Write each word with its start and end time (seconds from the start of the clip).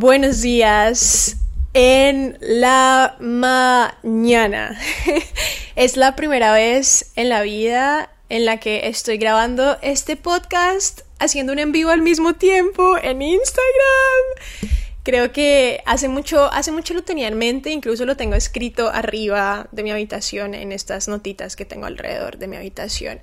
buenos 0.00 0.40
días 0.40 1.36
en 1.74 2.38
la 2.40 3.16
mañana. 3.20 4.80
es 5.76 5.98
la 5.98 6.16
primera 6.16 6.54
vez 6.54 7.12
en 7.16 7.28
la 7.28 7.42
vida 7.42 8.10
en 8.30 8.46
la 8.46 8.56
que 8.56 8.88
estoy 8.88 9.18
grabando 9.18 9.76
este 9.82 10.16
podcast 10.16 11.02
haciendo 11.18 11.52
un 11.52 11.58
en 11.58 11.72
vivo 11.72 11.90
al 11.90 12.00
mismo 12.00 12.32
tiempo 12.32 12.96
en 12.96 13.20
Instagram. 13.20 14.72
Creo 15.02 15.32
que 15.32 15.82
hace 15.84 16.08
mucho, 16.08 16.50
hace 16.50 16.72
mucho 16.72 16.94
lo 16.94 17.04
tenía 17.04 17.28
en 17.28 17.36
mente, 17.36 17.68
incluso 17.68 18.06
lo 18.06 18.16
tengo 18.16 18.36
escrito 18.36 18.88
arriba 18.88 19.68
de 19.70 19.82
mi 19.82 19.90
habitación 19.90 20.54
en 20.54 20.72
estas 20.72 21.08
notitas 21.08 21.56
que 21.56 21.66
tengo 21.66 21.84
alrededor 21.84 22.38
de 22.38 22.48
mi 22.48 22.56
habitación. 22.56 23.20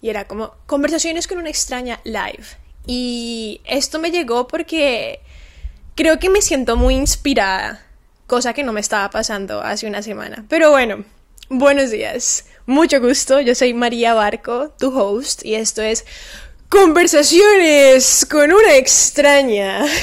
Y 0.00 0.08
era 0.08 0.26
como 0.26 0.54
conversaciones 0.64 1.28
con 1.28 1.36
una 1.36 1.50
extraña 1.50 2.00
live. 2.04 2.46
Y 2.86 3.60
esto 3.66 3.98
me 3.98 4.10
llegó 4.10 4.48
porque 4.48 5.20
creo 5.96 6.20
que 6.20 6.30
me 6.30 6.42
siento 6.42 6.76
muy 6.76 6.94
inspirada, 6.94 7.84
cosa 8.28 8.52
que 8.52 8.62
no 8.62 8.72
me 8.72 8.80
estaba 8.80 9.10
pasando 9.10 9.60
hace 9.62 9.88
una 9.88 10.02
semana. 10.02 10.44
Pero 10.48 10.70
bueno, 10.70 11.04
buenos 11.48 11.90
días, 11.90 12.44
mucho 12.66 13.00
gusto, 13.00 13.40
yo 13.40 13.56
soy 13.56 13.74
María 13.74 14.14
Barco, 14.14 14.72
tu 14.78 14.96
host, 14.96 15.44
y 15.44 15.56
esto 15.56 15.82
es 15.82 16.04
Conversaciones 16.68 18.26
con 18.28 18.52
una 18.52 18.76
extraña. 18.76 19.84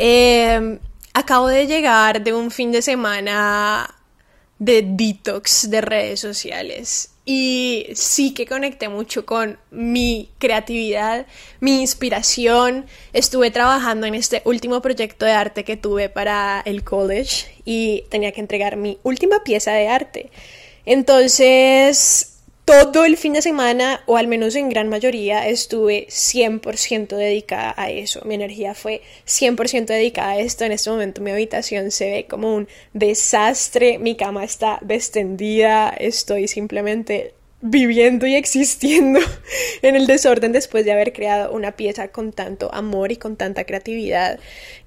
Em, 0.00 0.78
acabo 1.12 1.48
de 1.48 1.66
llegar 1.66 2.22
de 2.22 2.32
un 2.32 2.52
fin 2.52 2.70
de 2.70 2.82
semana 2.82 3.97
de 4.58 4.82
detox 4.86 5.70
de 5.70 5.80
redes 5.80 6.20
sociales 6.20 7.10
y 7.30 7.88
sí 7.92 8.32
que 8.32 8.46
conecté 8.46 8.88
mucho 8.88 9.26
con 9.26 9.58
mi 9.70 10.30
creatividad, 10.38 11.26
mi 11.60 11.82
inspiración. 11.82 12.86
Estuve 13.12 13.50
trabajando 13.50 14.06
en 14.06 14.14
este 14.14 14.40
último 14.46 14.80
proyecto 14.80 15.26
de 15.26 15.32
arte 15.32 15.62
que 15.62 15.76
tuve 15.76 16.08
para 16.08 16.62
el 16.64 16.84
college 16.84 17.46
y 17.66 18.04
tenía 18.08 18.32
que 18.32 18.40
entregar 18.40 18.76
mi 18.76 18.98
última 19.02 19.44
pieza 19.44 19.72
de 19.72 19.88
arte. 19.88 20.30
Entonces, 20.86 22.37
todo 22.68 23.06
el 23.06 23.16
fin 23.16 23.32
de 23.32 23.40
semana, 23.40 24.02
o 24.04 24.18
al 24.18 24.26
menos 24.26 24.54
en 24.54 24.68
gran 24.68 24.90
mayoría, 24.90 25.48
estuve 25.48 26.06
100% 26.08 27.16
dedicada 27.16 27.74
a 27.78 27.90
eso. 27.90 28.20
Mi 28.26 28.34
energía 28.34 28.74
fue 28.74 29.00
100% 29.26 29.86
dedicada 29.86 30.32
a 30.32 30.38
esto. 30.38 30.64
En 30.64 30.72
este 30.72 30.90
momento 30.90 31.22
mi 31.22 31.30
habitación 31.30 31.90
se 31.90 32.10
ve 32.10 32.26
como 32.28 32.54
un 32.54 32.68
desastre, 32.92 33.98
mi 33.98 34.16
cama 34.16 34.44
está 34.44 34.78
destendida, 34.82 35.88
estoy 35.88 36.46
simplemente 36.46 37.32
viviendo 37.62 38.26
y 38.26 38.34
existiendo 38.34 39.20
en 39.82 39.96
el 39.96 40.06
desorden 40.06 40.52
después 40.52 40.84
de 40.84 40.92
haber 40.92 41.14
creado 41.14 41.52
una 41.52 41.72
pieza 41.72 42.08
con 42.08 42.32
tanto 42.32 42.72
amor 42.74 43.12
y 43.12 43.16
con 43.16 43.36
tanta 43.36 43.64
creatividad. 43.64 44.38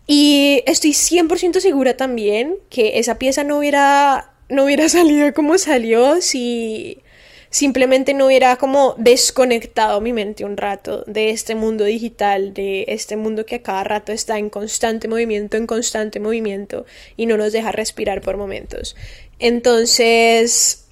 Y 0.05 0.61
estoy 0.67 0.91
100% 0.91 1.59
segura 1.59 1.97
también 1.97 2.57
que 2.69 2.99
esa 2.99 3.17
pieza 3.17 3.43
no 3.43 3.57
hubiera, 3.57 4.33
no 4.49 4.65
hubiera 4.65 4.87
salido 4.89 5.33
como 5.33 5.57
salió 5.57 6.21
si 6.21 7.01
simplemente 7.51 8.13
no 8.13 8.25
hubiera 8.27 8.55
como 8.55 8.95
desconectado 8.97 10.01
mi 10.01 10.13
mente 10.13 10.45
un 10.45 10.57
rato 10.57 11.03
de 11.05 11.29
este 11.29 11.53
mundo 11.53 11.83
digital, 11.83 12.53
de 12.53 12.85
este 12.87 13.17
mundo 13.17 13.45
que 13.45 13.55
a 13.55 13.61
cada 13.61 13.83
rato 13.83 14.13
está 14.13 14.39
en 14.39 14.49
constante 14.49 15.07
movimiento, 15.07 15.57
en 15.57 15.67
constante 15.67 16.19
movimiento 16.19 16.85
y 17.17 17.27
no 17.27 17.37
nos 17.37 17.51
deja 17.51 17.71
respirar 17.71 18.21
por 18.21 18.37
momentos. 18.37 18.95
Entonces, 19.37 20.85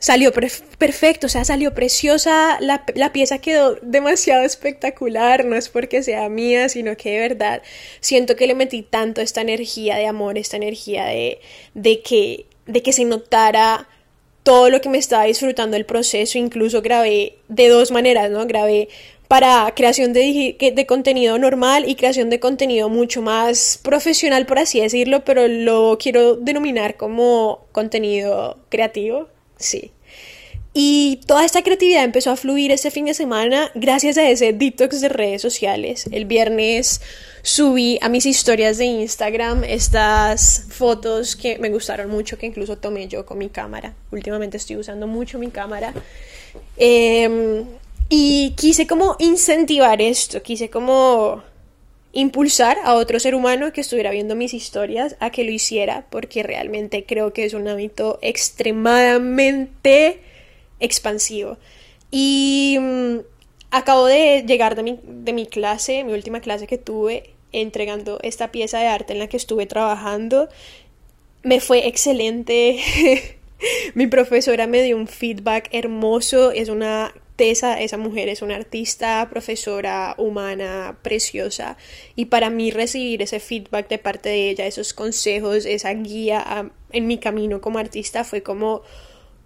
salió 0.00 0.32
perfecto, 0.32 1.28
o 1.28 1.30
sea, 1.30 1.44
salió 1.44 1.74
preciosa, 1.74 2.58
la, 2.60 2.84
la, 2.96 3.12
pieza 3.12 3.38
quedó 3.38 3.76
demasiado 3.82 4.42
espectacular, 4.42 5.44
no 5.44 5.54
es 5.54 5.68
porque 5.68 6.02
sea 6.02 6.28
mía, 6.28 6.68
sino 6.68 6.96
que 6.96 7.12
de 7.12 7.18
verdad 7.20 7.62
siento 8.00 8.34
que 8.34 8.48
le 8.48 8.56
metí 8.56 8.82
tanto 8.82 9.20
esta 9.20 9.42
energía 9.42 9.96
de 9.96 10.06
amor, 10.06 10.38
esta 10.38 10.56
energía 10.56 11.04
de, 11.04 11.40
de, 11.74 12.02
que, 12.02 12.46
de 12.66 12.82
que 12.82 12.92
se 12.92 13.04
notara 13.04 13.88
todo 14.42 14.70
lo 14.70 14.80
que 14.80 14.88
me 14.88 14.98
estaba 14.98 15.24
disfrutando 15.24 15.76
el 15.76 15.86
proceso, 15.86 16.38
incluso 16.38 16.82
grabé 16.82 17.36
de 17.48 17.68
dos 17.68 17.90
maneras, 17.90 18.30
¿no? 18.30 18.46
Grabé 18.46 18.88
para 19.28 19.72
creación 19.74 20.12
de, 20.12 20.56
de, 20.74 20.86
contenido 20.86 21.38
normal 21.38 21.88
y 21.88 21.94
creación 21.94 22.28
de 22.28 22.38
contenido 22.38 22.90
mucho 22.90 23.22
más 23.22 23.80
profesional, 23.82 24.44
por 24.44 24.58
así 24.58 24.80
decirlo, 24.80 25.24
pero 25.24 25.48
lo 25.48 25.96
quiero 25.98 26.36
denominar 26.36 26.98
como 26.98 27.64
contenido 27.72 28.58
creativo, 28.68 29.28
sí. 29.56 29.92
Y 30.74 31.20
toda 31.26 31.44
esta 31.44 31.62
creatividad 31.62 32.04
empezó 32.04 32.30
a 32.30 32.36
fluir 32.36 32.72
este 32.72 32.90
fin 32.90 33.06
de 33.06 33.14
semana 33.14 33.70
gracias 33.74 34.18
a 34.18 34.28
ese 34.28 34.52
detox 34.52 35.00
de 35.00 35.08
redes 35.08 35.40
sociales. 35.40 36.06
El 36.12 36.24
viernes 36.26 37.00
subí 37.42 37.98
a 38.00 38.08
mis 38.08 38.24
historias 38.24 38.78
de 38.78 38.84
Instagram 38.84 39.64
estas 39.64 40.66
fotos 40.70 41.36
que 41.36 41.58
me 41.58 41.68
gustaron 41.70 42.08
mucho, 42.08 42.38
que 42.38 42.46
incluso 42.46 42.78
tomé 42.78 43.08
yo 43.08 43.26
con 43.26 43.38
mi 43.38 43.48
cámara. 43.48 43.94
Últimamente 44.10 44.56
estoy 44.56 44.76
usando 44.76 45.06
mucho 45.06 45.38
mi 45.38 45.50
cámara. 45.50 45.92
Em, 46.76 47.64
y 48.08 48.54
quise 48.56 48.86
como 48.86 49.16
incentivar 49.18 50.00
esto, 50.00 50.42
quise 50.42 50.70
como 50.70 51.42
impulsar 52.12 52.76
a 52.84 52.94
otro 52.94 53.18
ser 53.18 53.34
humano 53.34 53.72
que 53.72 53.80
estuviera 53.80 54.10
viendo 54.10 54.36
mis 54.36 54.52
historias 54.54 55.16
a 55.18 55.30
que 55.30 55.44
lo 55.44 55.50
hiciera, 55.50 56.06
porque 56.10 56.42
realmente 56.42 57.04
creo 57.06 57.32
que 57.32 57.44
es 57.44 57.54
un 57.54 57.66
hábito 57.68 58.18
extremadamente 58.22 60.20
expansivo. 60.78 61.56
Y 62.10 62.76
mm, 62.78 63.18
acabo 63.70 64.04
de 64.06 64.44
llegar 64.46 64.76
de 64.76 64.82
mi, 64.82 65.00
de 65.02 65.32
mi 65.32 65.46
clase, 65.46 66.04
mi 66.04 66.12
última 66.12 66.40
clase 66.40 66.66
que 66.66 66.76
tuve, 66.78 67.31
entregando 67.52 68.18
esta 68.22 68.50
pieza 68.50 68.78
de 68.78 68.86
arte 68.86 69.12
en 69.12 69.18
la 69.18 69.28
que 69.28 69.36
estuve 69.36 69.66
trabajando. 69.66 70.48
Me 71.42 71.60
fue 71.60 71.86
excelente. 71.86 72.78
mi 73.94 74.06
profesora 74.06 74.66
me 74.66 74.82
dio 74.82 74.96
un 74.96 75.06
feedback 75.06 75.68
hermoso. 75.72 76.52
Es 76.52 76.68
una 76.68 77.14
tesa, 77.36 77.80
esa 77.80 77.96
mujer 77.96 78.28
es 78.28 78.42
una 78.42 78.56
artista, 78.56 79.26
profesora 79.30 80.14
humana, 80.18 80.98
preciosa. 81.02 81.76
Y 82.14 82.26
para 82.26 82.50
mí 82.50 82.70
recibir 82.70 83.22
ese 83.22 83.40
feedback 83.40 83.88
de 83.88 83.98
parte 83.98 84.28
de 84.28 84.50
ella, 84.50 84.66
esos 84.66 84.94
consejos, 84.94 85.66
esa 85.66 85.92
guía 85.94 86.70
en 86.92 87.06
mi 87.06 87.18
camino 87.18 87.60
como 87.60 87.78
artista 87.78 88.24
fue 88.24 88.42
como 88.42 88.82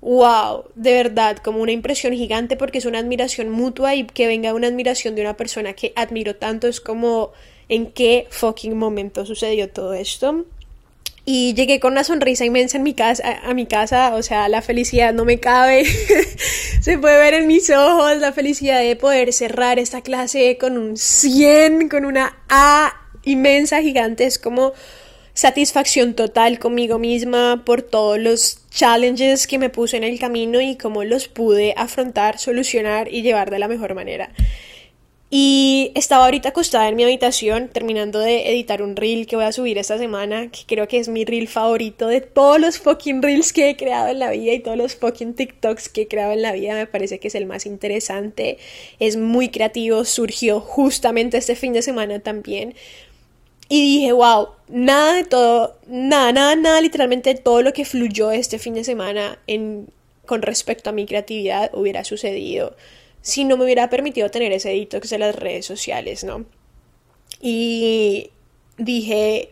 wow, 0.01 0.65
de 0.75 0.93
verdad, 0.93 1.39
como 1.39 1.61
una 1.61 1.73
impresión 1.73 2.13
gigante 2.13 2.57
porque 2.57 2.79
es 2.79 2.85
una 2.85 2.99
admiración 2.99 3.51
mutua 3.51 3.95
y 3.95 4.05
que 4.05 4.27
venga 4.27 4.55
una 4.55 4.69
admiración 4.69 5.15
de 5.15 5.23
una 5.23 5.37
persona 5.37 5.73
que 5.73 5.93
admiro 5.97 6.37
tanto 6.37 6.69
es 6.69 6.81
como 6.81 7.33
en 7.69 7.91
qué 7.91 8.27
fucking 8.31 8.77
momento 8.77 9.27
sucedió 9.27 9.69
todo 9.69 9.95
esto. 9.95 10.45
Y 11.29 11.55
llegué 11.55 11.81
con 11.81 11.93
una 11.93 12.05
sonrisa 12.05 12.45
inmensa 12.45 12.77
en 12.77 12.85
mi 12.85 12.95
casa, 12.95 13.41
a, 13.43 13.53
mi 13.53 13.67
casa, 13.67 14.15
o 14.15 14.23
sea, 14.23 14.49
la 14.49 14.63
felicidad 14.63 15.13
no 15.13 15.25
me 15.25 15.41
cabe. 15.41 15.85
Se 16.81 16.99
puede 16.99 17.19
ver 17.19 17.35
en 17.35 17.49
mis 17.49 17.69
ojos 17.71 18.19
la 18.19 18.33
felicidad 18.33 18.81
de 18.81 18.95
poder 18.95 19.33
cerrar 19.33 19.81
esta 19.81 20.03
clase 20.03 20.57
con 20.57 20.79
un 20.79 20.97
100, 20.97 21.89
con 21.89 22.05
una 22.05 22.39
A 22.49 22.95
inmensa, 23.25 23.83
gigante. 23.83 24.25
Es 24.25 24.39
como 24.39 24.73
satisfacción 25.35 26.15
total 26.15 26.61
conmigo 26.61 27.01
misma 27.01 27.65
por 27.67 27.83
todos 27.83 28.21
los 28.21 28.61
challenges 28.71 29.49
que 29.49 29.59
me 29.59 29.69
puse 29.69 29.97
en 29.97 30.05
el 30.05 30.21
camino 30.21 30.61
y 30.61 30.77
cómo 30.77 31.03
los 31.03 31.27
pude 31.27 31.75
afrontar, 31.77 32.39
solucionar 32.39 33.13
y 33.13 33.23
llevar 33.23 33.51
de 33.51 33.59
la 33.59 33.67
mejor 33.67 33.95
manera. 33.95 34.31
Y 35.29 35.91
estaba 35.97 36.27
ahorita 36.27 36.51
acostada 36.51 36.89
en 36.89 36.95
mi 36.95 37.03
habitación 37.03 37.69
terminando 37.69 38.21
de 38.21 38.49
editar 38.49 38.81
un 38.81 38.95
reel 38.95 39.27
que 39.27 39.35
voy 39.35 39.45
a 39.45 39.51
subir 39.51 39.77
esta 39.77 39.99
semana, 39.99 40.53
que 40.53 40.61
creo 40.67 40.87
que 40.87 40.99
es 40.99 41.09
mi 41.09 41.25
reel 41.25 41.49
favorito 41.49 42.07
de 42.07 42.21
todos 42.21 42.61
los 42.61 42.79
fucking 42.79 43.23
reels 43.23 43.53
que 43.53 43.71
he 43.71 43.77
creado 43.77 44.07
en 44.07 44.21
la 44.21 44.31
vida 44.31 44.53
y 44.53 44.61
todos 44.61 44.77
los 44.77 44.95
fucking 44.95 45.35
TikToks 45.35 45.89
que 45.89 46.03
he 46.03 46.09
creado 46.09 46.33
en 46.33 46.43
la 46.43 46.53
vida. 46.53 46.75
Me 46.75 46.87
parece 46.87 47.19
que 47.19 47.27
es 47.27 47.35
el 47.35 47.47
más 47.47 47.67
interesante, 47.67 48.59
es 49.01 49.17
muy 49.17 49.49
creativo, 49.49 50.05
surgió 50.05 50.61
justamente 50.61 51.39
este 51.39 51.57
fin 51.57 51.73
de 51.73 51.83
semana 51.83 52.21
también. 52.21 52.77
Y 53.69 53.99
dije, 53.99 54.13
wow, 54.13 54.51
nada 54.69 55.15
de 55.15 55.25
todo, 55.25 55.77
nada, 55.89 56.31
nada, 56.31 56.55
nada, 56.55 56.81
literalmente 56.81 57.35
todo 57.35 57.63
lo 57.63 57.73
que 57.73 57.85
fluyó 57.85 58.31
este 58.31 58.61
fin 58.61 58.75
de 58.75 58.85
semana 58.85 59.41
en, 59.49 59.89
con 60.25 60.43
respecto 60.43 60.91
a 60.91 60.93
mi 60.93 61.05
creatividad 61.05 61.73
hubiera 61.75 62.05
sucedido 62.05 62.77
si 63.27 63.43
no 63.43 63.57
me 63.57 63.65
hubiera 63.65 63.91
permitido 63.91 64.31
tener 64.31 64.53
ese 64.53 64.69
detox 64.69 65.11
de 65.11 65.19
las 65.19 65.35
redes 65.35 65.67
sociales, 65.67 66.23
¿no? 66.23 66.47
Y 67.41 68.31
dije, 68.79 69.51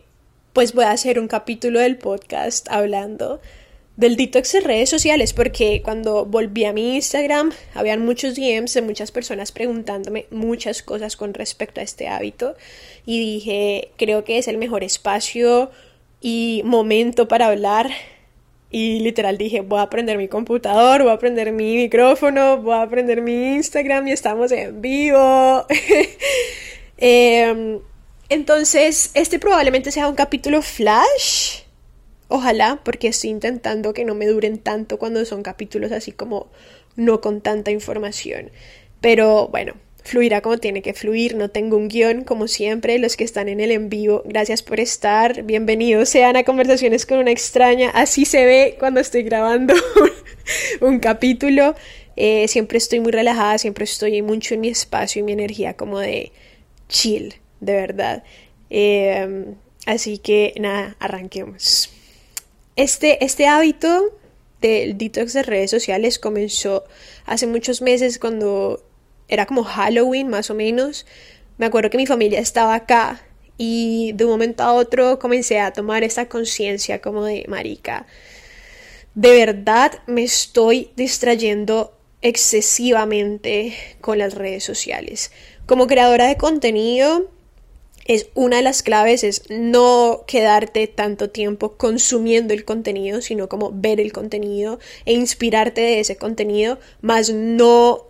pues 0.53 0.73
voy 0.73 0.85
a 0.85 0.91
hacer 0.91 1.19
un 1.19 1.27
capítulo 1.27 1.81
del 1.81 1.97
podcast 1.97 2.69
hablando 2.71 3.41
del 3.97 4.15
detox 4.15 4.53
de 4.53 4.61
redes 4.61 4.89
sociales 4.89 5.33
porque 5.33 5.81
cuando 5.83 6.25
volví 6.25 6.63
a 6.63 6.71
mi 6.71 6.95
Instagram 6.95 7.51
habían 7.73 8.05
muchos 8.05 8.35
DMs 8.35 8.73
de 8.75 8.81
muchas 8.81 9.11
personas 9.11 9.51
preguntándome 9.51 10.27
muchas 10.31 10.81
cosas 10.81 11.17
con 11.17 11.33
respecto 11.33 11.81
a 11.81 11.83
este 11.83 12.07
hábito 12.07 12.55
y 13.05 13.19
dije 13.19 13.89
creo 13.97 14.23
que 14.23 14.37
es 14.37 14.47
el 14.47 14.57
mejor 14.57 14.85
espacio 14.85 15.69
y 16.21 16.61
momento 16.63 17.27
para 17.27 17.47
hablar 17.47 17.89
y 18.71 18.99
literal 18.99 19.37
dije 19.37 19.61
voy 19.61 19.79
a 19.81 19.89
prender 19.89 20.17
mi 20.17 20.27
computador, 20.27 21.03
voy 21.03 21.11
a 21.11 21.19
prender 21.19 21.51
mi 21.51 21.75
micrófono, 21.77 22.57
voy 22.61 22.77
a 22.77 22.87
prender 22.89 23.21
mi 23.21 23.55
Instagram 23.55 24.07
y 24.07 24.11
estamos 24.11 24.51
en 24.51 24.81
vivo. 24.81 25.65
Em, 26.97 27.81
Entonces, 28.29 29.11
este 29.15 29.39
probablemente 29.39 29.91
sea 29.91 30.07
un 30.07 30.15
capítulo 30.15 30.61
flash. 30.61 31.61
Ojalá, 32.27 32.81
porque 32.83 33.07
estoy 33.09 33.29
intentando 33.31 33.93
que 33.93 34.05
no 34.05 34.15
me 34.15 34.25
duren 34.27 34.57
tanto 34.59 34.97
cuando 34.97 35.23
son 35.25 35.43
capítulos 35.43 35.91
así 35.91 36.11
como 36.11 36.47
no 36.95 37.21
con 37.21 37.41
tanta 37.41 37.71
información. 37.71 38.51
Pero 39.01 39.47
bueno, 39.49 39.73
fluirá 40.05 40.41
como 40.41 40.59
tiene 40.59 40.83
que 40.83 40.93
fluir, 40.93 41.35
no 41.35 41.49
tengo 41.49 41.77
un 41.77 41.87
guion 41.87 42.23
como 42.23 42.47
siempre, 42.47 42.99
los 42.99 43.17
que 43.17 43.23
están 43.23 43.49
en 43.49 43.59
el 43.59 43.71
en 43.71 43.89
vivo, 43.89 44.21
gracias 44.23 44.61
por 44.61 44.79
estar, 44.79 45.41
bienvenidos 45.41 46.09
sean 46.09 46.37
a 46.37 46.43
Conversaciones 46.43 47.07
con 47.07 47.17
una 47.17 47.31
extraña, 47.31 47.89
así 47.89 48.23
se 48.23 48.45
ve 48.45 48.75
cuando 48.77 48.99
estoy 48.99 49.23
grabando 49.23 49.73
un 50.81 50.99
capítulo, 50.99 51.73
eh, 52.15 52.47
siempre 52.47 52.77
estoy 52.77 52.99
muy 52.99 53.11
relajada, 53.11 53.57
siempre 53.57 53.83
estoy 53.83 54.21
mucho 54.21 54.53
en 54.53 54.61
mi 54.61 54.67
espacio 54.67 55.21
y 55.21 55.23
mi 55.23 55.31
energía 55.31 55.73
como 55.73 55.97
de 55.97 56.31
chill, 56.87 57.33
de 57.59 57.73
verdad. 57.73 58.23
Em, 58.69 59.55
así 59.87 60.19
que 60.19 60.53
nada, 60.59 60.95
arranquemos. 60.99 61.89
Este, 62.75 63.25
este 63.25 63.47
hábito 63.47 64.13
del 64.61 64.99
detox 64.99 65.33
de 65.33 65.41
redes 65.41 65.71
sociales 65.71 66.19
comenzó 66.19 66.83
hace 67.25 67.47
muchos 67.47 67.81
meses 67.81 68.19
cuando 68.19 68.83
era 69.27 69.45
como 69.45 69.63
Halloween 69.63 70.27
más 70.27 70.49
o 70.49 70.55
menos. 70.55 71.05
Me 71.57 71.65
acuerdo 71.65 71.89
que 71.89 71.97
mi 71.97 72.05
familia 72.05 72.39
estaba 72.39 72.75
acá 72.75 73.21
y 73.57 74.11
de 74.13 74.25
un 74.25 74.31
momento 74.31 74.63
a 74.63 74.73
otro 74.73 75.19
comencé 75.19 75.59
a 75.59 75.71
tomar 75.71 76.03
esa 76.03 76.27
conciencia 76.27 77.01
como 77.01 77.23
de 77.23 77.45
marica. 77.47 78.05
De 79.13 79.31
verdad 79.31 79.93
me 80.07 80.23
estoy 80.23 80.89
distrayendo 80.95 81.97
excesivamente 82.21 83.73
con 84.01 84.17
las 84.17 84.33
redes 84.33 84.63
sociales. 84.63 85.31
Como 85.65 85.87
creadora 85.87 86.27
de 86.27 86.37
contenido, 86.37 87.29
es 88.05 88.27
una 88.35 88.57
de 88.57 88.63
las 88.63 88.83
claves 88.83 89.23
es 89.23 89.43
no 89.49 90.23
quedarte 90.27 90.87
tanto 90.87 91.29
tiempo 91.29 91.77
consumiendo 91.77 92.53
el 92.53 92.65
contenido, 92.65 93.21
sino 93.21 93.49
como 93.49 93.71
ver 93.73 93.99
el 93.99 94.13
contenido 94.13 94.79
e 95.05 95.13
inspirarte 95.13 95.81
de 95.81 95.99
ese 95.99 96.15
contenido, 96.15 96.77
más 97.01 97.31
no 97.31 98.05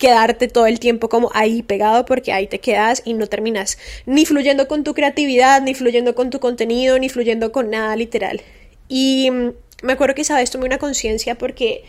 quedarte 0.00 0.48
todo 0.48 0.66
el 0.66 0.80
tiempo 0.80 1.08
como 1.08 1.30
ahí 1.34 1.62
pegado 1.62 2.06
porque 2.06 2.32
ahí 2.32 2.46
te 2.46 2.58
quedas 2.58 3.02
y 3.04 3.12
no 3.14 3.26
terminas 3.28 3.78
ni 4.06 4.24
fluyendo 4.24 4.66
con 4.66 4.82
tu 4.82 4.94
creatividad, 4.94 5.62
ni 5.62 5.74
fluyendo 5.74 6.14
con 6.16 6.30
tu 6.30 6.40
contenido, 6.40 6.98
ni 6.98 7.08
fluyendo 7.08 7.52
con 7.52 7.70
nada 7.70 7.94
literal. 7.94 8.40
Y 8.88 9.30
mm, 9.30 9.50
me 9.82 9.92
acuerdo 9.92 10.14
que 10.14 10.22
esa 10.22 10.36
vez 10.36 10.50
tomé 10.50 10.64
una 10.64 10.78
conciencia 10.78 11.36
porque 11.36 11.84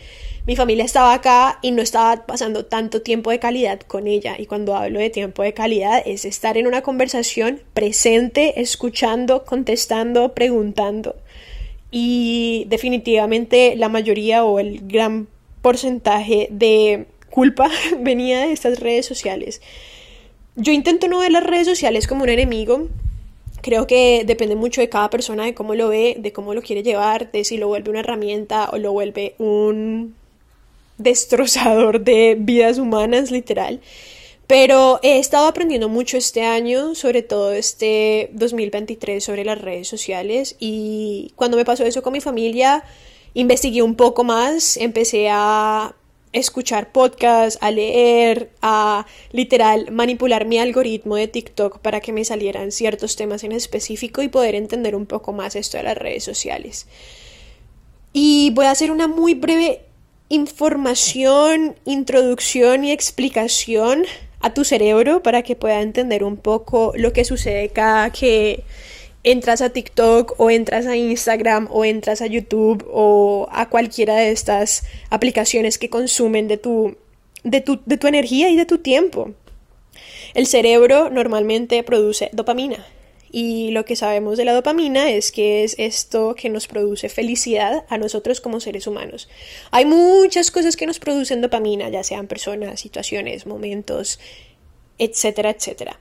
mi 0.46 0.56
familia 0.56 0.84
estaba 0.84 1.14
acá 1.14 1.58
y 1.62 1.70
no 1.70 1.82
estaba 1.82 2.26
pasando 2.26 2.66
tanto 2.66 3.00
tiempo 3.00 3.30
de 3.30 3.38
calidad 3.38 3.80
con 3.80 4.06
ella. 4.06 4.36
Y 4.38 4.46
cuando 4.46 4.76
hablo 4.76 5.00
de 5.00 5.08
tiempo 5.08 5.42
de 5.42 5.54
calidad 5.54 6.02
es 6.04 6.26
estar 6.26 6.58
en 6.58 6.66
una 6.66 6.82
conversación 6.82 7.62
presente, 7.72 8.60
escuchando, 8.60 9.44
contestando, 9.44 10.34
preguntando. 10.34 11.16
Y 11.90 12.66
definitivamente 12.68 13.74
la 13.76 13.88
mayoría 13.88 14.44
o 14.44 14.58
el 14.58 14.86
gran 14.86 15.28
porcentaje 15.62 16.48
de 16.50 17.06
culpa 17.32 17.68
venía 17.98 18.42
de 18.42 18.52
estas 18.52 18.78
redes 18.78 19.06
sociales. 19.06 19.60
Yo 20.54 20.70
intento 20.72 21.08
no 21.08 21.18
ver 21.18 21.32
las 21.32 21.42
redes 21.42 21.66
sociales 21.66 22.06
como 22.06 22.22
un 22.22 22.28
enemigo, 22.28 22.88
Creo 23.62 23.86
que 23.86 24.24
depende 24.26 24.56
mucho 24.56 24.80
de 24.80 24.88
cada 24.88 25.08
persona, 25.08 25.44
de 25.44 25.54
cómo 25.54 25.76
lo 25.76 25.88
ve, 25.88 26.16
de 26.18 26.32
cómo 26.32 26.52
lo 26.52 26.62
quiere 26.62 26.82
llevar, 26.82 27.30
de 27.30 27.44
si 27.44 27.58
lo 27.58 27.68
vuelve 27.68 27.90
una 27.90 28.00
herramienta 28.00 28.68
o 28.72 28.76
lo 28.76 28.92
vuelve 28.92 29.36
un 29.38 30.16
destrozador 30.98 32.00
de 32.00 32.36
vidas 32.36 32.78
humanas, 32.78 33.30
literal. 33.30 33.80
Pero 34.48 34.98
he 35.04 35.20
estado 35.20 35.46
aprendiendo 35.46 35.88
mucho 35.88 36.16
este 36.16 36.42
año, 36.42 36.96
sobre 36.96 37.22
todo 37.22 37.52
este 37.52 38.30
2023, 38.32 39.22
sobre 39.22 39.44
las 39.44 39.60
redes 39.60 39.86
sociales. 39.86 40.56
Y 40.58 41.32
cuando 41.36 41.56
me 41.56 41.64
pasó 41.64 41.84
eso 41.84 42.02
con 42.02 42.14
mi 42.14 42.20
familia, 42.20 42.82
investigué 43.32 43.82
un 43.82 43.94
poco 43.94 44.24
más, 44.24 44.76
empecé 44.76 45.28
a 45.30 45.94
escuchar 46.32 46.92
podcasts, 46.92 47.58
a 47.60 47.70
leer, 47.70 48.50
a 48.62 49.06
literal 49.32 49.90
manipular 49.90 50.46
mi 50.46 50.58
algoritmo 50.58 51.16
de 51.16 51.28
TikTok 51.28 51.78
para 51.78 52.00
que 52.00 52.12
me 52.12 52.24
salieran 52.24 52.72
ciertos 52.72 53.16
temas 53.16 53.44
en 53.44 53.52
específico 53.52 54.22
y 54.22 54.28
poder 54.28 54.54
entender 54.54 54.96
un 54.96 55.06
poco 55.06 55.32
más 55.32 55.56
esto 55.56 55.76
de 55.76 55.84
las 55.84 55.96
redes 55.96 56.24
sociales. 56.24 56.86
Y 58.12 58.50
voy 58.54 58.66
a 58.66 58.70
hacer 58.70 58.90
una 58.90 59.08
muy 59.08 59.34
breve 59.34 59.82
información, 60.28 61.76
introducción 61.84 62.84
y 62.84 62.92
explicación 62.92 64.04
a 64.40 64.54
tu 64.54 64.64
cerebro 64.64 65.22
para 65.22 65.42
que 65.42 65.56
pueda 65.56 65.80
entender 65.82 66.24
un 66.24 66.36
poco 66.36 66.92
lo 66.96 67.12
que 67.12 67.24
sucede 67.24 67.68
cada 67.68 68.10
que 68.10 68.64
entras 69.24 69.62
a 69.62 69.70
TikTok 69.70 70.34
o 70.38 70.50
entras 70.50 70.86
a 70.86 70.96
Instagram 70.96 71.68
o 71.70 71.84
entras 71.84 72.22
a 72.22 72.26
YouTube 72.26 72.84
o 72.90 73.48
a 73.52 73.68
cualquiera 73.68 74.16
de 74.16 74.32
estas 74.32 74.84
aplicaciones 75.10 75.78
que 75.78 75.90
consumen 75.90 76.48
de 76.48 76.56
tu, 76.56 76.96
de 77.44 77.60
tu, 77.60 77.80
de 77.86 77.96
tu 77.96 78.06
energía 78.06 78.50
y 78.50 78.56
de 78.56 78.66
tu 78.66 78.78
tiempo. 78.78 79.32
El 80.34 80.46
cerebro 80.46 81.10
normalmente 81.10 81.82
produce 81.82 82.30
dopamina 82.32 82.84
y 83.32 83.70
lo 83.70 83.86
que 83.86 83.96
sabemos 83.96 84.36
de 84.36 84.44
la 84.44 84.52
dopamina 84.52 85.10
es 85.10 85.32
que 85.32 85.64
es 85.64 85.74
esto 85.78 86.34
que 86.34 86.50
nos 86.50 86.66
produce 86.66 87.08
felicidad 87.08 87.84
a 87.88 87.96
nosotros 87.96 88.40
como 88.40 88.60
seres 88.60 88.86
humanos. 88.86 89.28
Hay 89.70 89.86
muchas 89.86 90.50
cosas 90.50 90.76
que 90.76 90.86
nos 90.86 90.98
producen 90.98 91.40
dopamina, 91.40 91.88
ya 91.88 92.04
sean 92.04 92.26
personas, 92.26 92.80
situaciones, 92.80 93.46
momentos, 93.46 94.20
etcétera, 94.98 95.50
etcétera. 95.50 95.98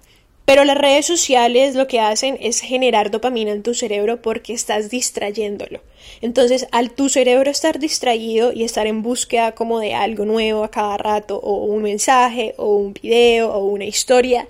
Pero 0.52 0.66
las 0.66 0.78
redes 0.78 1.06
sociales 1.06 1.76
lo 1.76 1.88
que 1.88 2.02
hacen 2.02 2.38
es 2.42 2.60
generar 2.60 3.10
dopamina 3.10 3.52
en 3.52 3.64
tu 3.64 3.74
cerebro 3.74 4.22
porque 4.22 4.52
estás 4.52 4.90
distrayéndolo. 4.90 5.80
Entonces, 6.20 6.68
al 6.74 6.92
tu 6.92 7.08
cerebro 7.08 7.50
estar 7.50 7.80
distraído 7.80 8.52
y 8.52 8.66
estar 8.66 8.86
en 8.86 9.02
búsqueda 9.02 9.54
como 9.54 9.80
de 9.80 9.94
algo 9.94 10.26
nuevo 10.26 10.66
a 10.66 10.70
cada 10.70 10.98
rato, 10.98 11.40
o 11.42 11.64
un 11.64 11.84
mensaje, 11.84 12.54
o 12.58 12.76
un 12.76 12.94
video, 12.94 13.50
o 13.54 13.64
una 13.64 13.86
historia, 13.86 14.50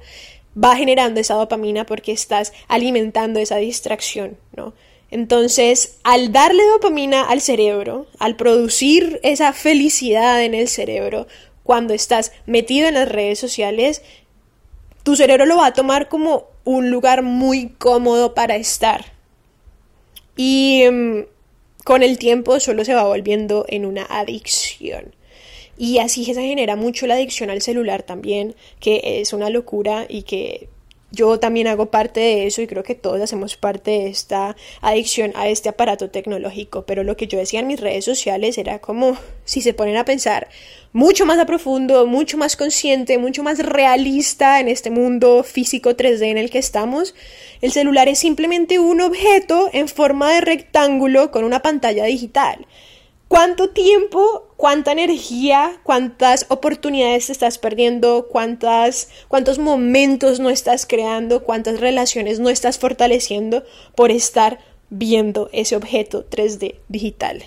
va 0.58 0.76
generando 0.76 1.20
esa 1.20 1.36
dopamina 1.36 1.86
porque 1.86 2.14
estás 2.14 2.52
alimentando 2.68 3.40
esa 3.40 3.58
distracción, 3.58 4.38
¿no? 4.56 4.74
Entonces, 5.12 6.00
al 6.02 6.32
darle 6.32 6.64
dopamina 6.64 7.22
al 7.30 7.42
cerebro, 7.42 8.08
al 8.18 8.38
producir 8.38 9.20
esa 9.22 9.54
felicidad 9.54 10.44
en 10.44 10.56
el 10.56 10.68
cerebro, 10.68 11.28
cuando 11.64 11.94
estás 11.94 12.32
metido 12.48 12.88
en 12.88 12.96
las 12.96 13.08
redes 13.08 13.38
sociales, 13.38 14.02
tu 15.04 15.16
cerebro 15.16 15.46
lo 15.46 15.58
va 15.58 15.68
a 15.68 15.74
tomar 15.74 16.08
como 16.10 16.48
un 16.64 16.92
lugar 16.92 17.24
muy 17.24 17.70
cómodo 17.70 18.34
para 18.34 18.56
estar. 18.56 19.06
Y 20.36 20.84
mm, 20.92 21.22
con 21.84 22.04
el 22.04 22.18
tiempo 22.18 22.60
solo 22.60 22.86
se 22.86 22.94
va 22.94 23.04
volviendo 23.04 23.66
en 23.68 23.86
una 23.86 24.06
adicción. 24.06 25.16
Y 25.78 25.98
así 25.98 26.26
se 26.26 26.34
genera 26.36 26.76
mucho 26.76 27.08
la 27.08 27.16
adicción 27.16 27.50
al 27.50 27.62
celular 27.62 28.04
también, 28.04 28.56
que 28.80 29.20
es 29.22 29.34
una 29.34 29.50
locura 29.50 30.06
y 30.08 30.24
que 30.24 30.70
yo 31.12 31.40
también 31.40 31.68
hago 31.68 31.88
parte 31.88 32.22
de 32.22 32.48
eso 32.48 32.62
y 32.62 32.68
creo 32.68 32.84
que 32.84 32.96
todos 32.96 33.22
hacemos 33.22 33.58
parte 33.58 33.92
de 33.92 34.08
esta 34.08 34.56
adicción 34.82 35.34
a 35.36 35.50
este 35.50 35.70
aparato 35.70 36.10
tecnológico. 36.10 36.86
Pero 36.86 37.04
lo 37.04 37.18
que 37.18 37.28
yo 37.28 37.38
decía 37.38 37.60
en 37.60 37.68
mis 37.68 37.82
redes 37.82 38.06
sociales 38.06 38.58
era 38.58 38.80
como 38.80 39.18
si 39.44 39.62
se 39.62 39.74
ponen 39.74 39.98
a 39.98 40.06
pensar 40.06 40.48
mucho 40.94 41.26
más 41.26 41.38
a 41.40 41.46
profundo, 41.46 42.08
mucho 42.08 42.38
más 42.38 42.56
consciente, 42.56 43.18
mucho 43.18 43.44
más 43.44 43.60
realista 43.60 44.60
en 44.60 44.70
este 44.70 44.90
mundo 44.90 45.44
físico 45.44 45.92
3D 45.92 46.24
en 46.24 46.38
el 46.38 46.50
que 46.50 46.60
estamos. 46.60 47.14
El 47.62 47.72
celular 47.72 48.08
es 48.08 48.20
simplemente 48.20 48.80
un 48.80 49.02
objeto 49.02 49.70
en 49.74 49.88
forma 49.88 50.32
de 50.34 50.42
rectángulo 50.42 51.32
con 51.32 51.44
una 51.44 51.62
pantalla 51.62 52.06
digital. 52.06 52.66
¿Cuánto 53.32 53.70
tiempo, 53.70 54.50
cuánta 54.58 54.92
energía, 54.92 55.80
cuántas 55.84 56.48
oportunidades 56.50 57.30
estás 57.30 57.60
perdiendo, 57.60 58.28
cuántas, 58.28 59.08
cuántos 59.30 59.58
momentos 59.58 60.42
no 60.42 60.50
estás 60.50 60.86
creando, 60.86 61.42
cuántas 61.42 61.80
relaciones 61.80 62.42
no 62.42 62.50
estás 62.50 62.78
fortaleciendo 62.78 63.64
por 63.96 64.12
estar 64.12 64.60
viendo 64.90 65.50
ese 65.54 65.78
objeto 65.78 66.30
3D 66.30 66.76
digital? 66.90 67.42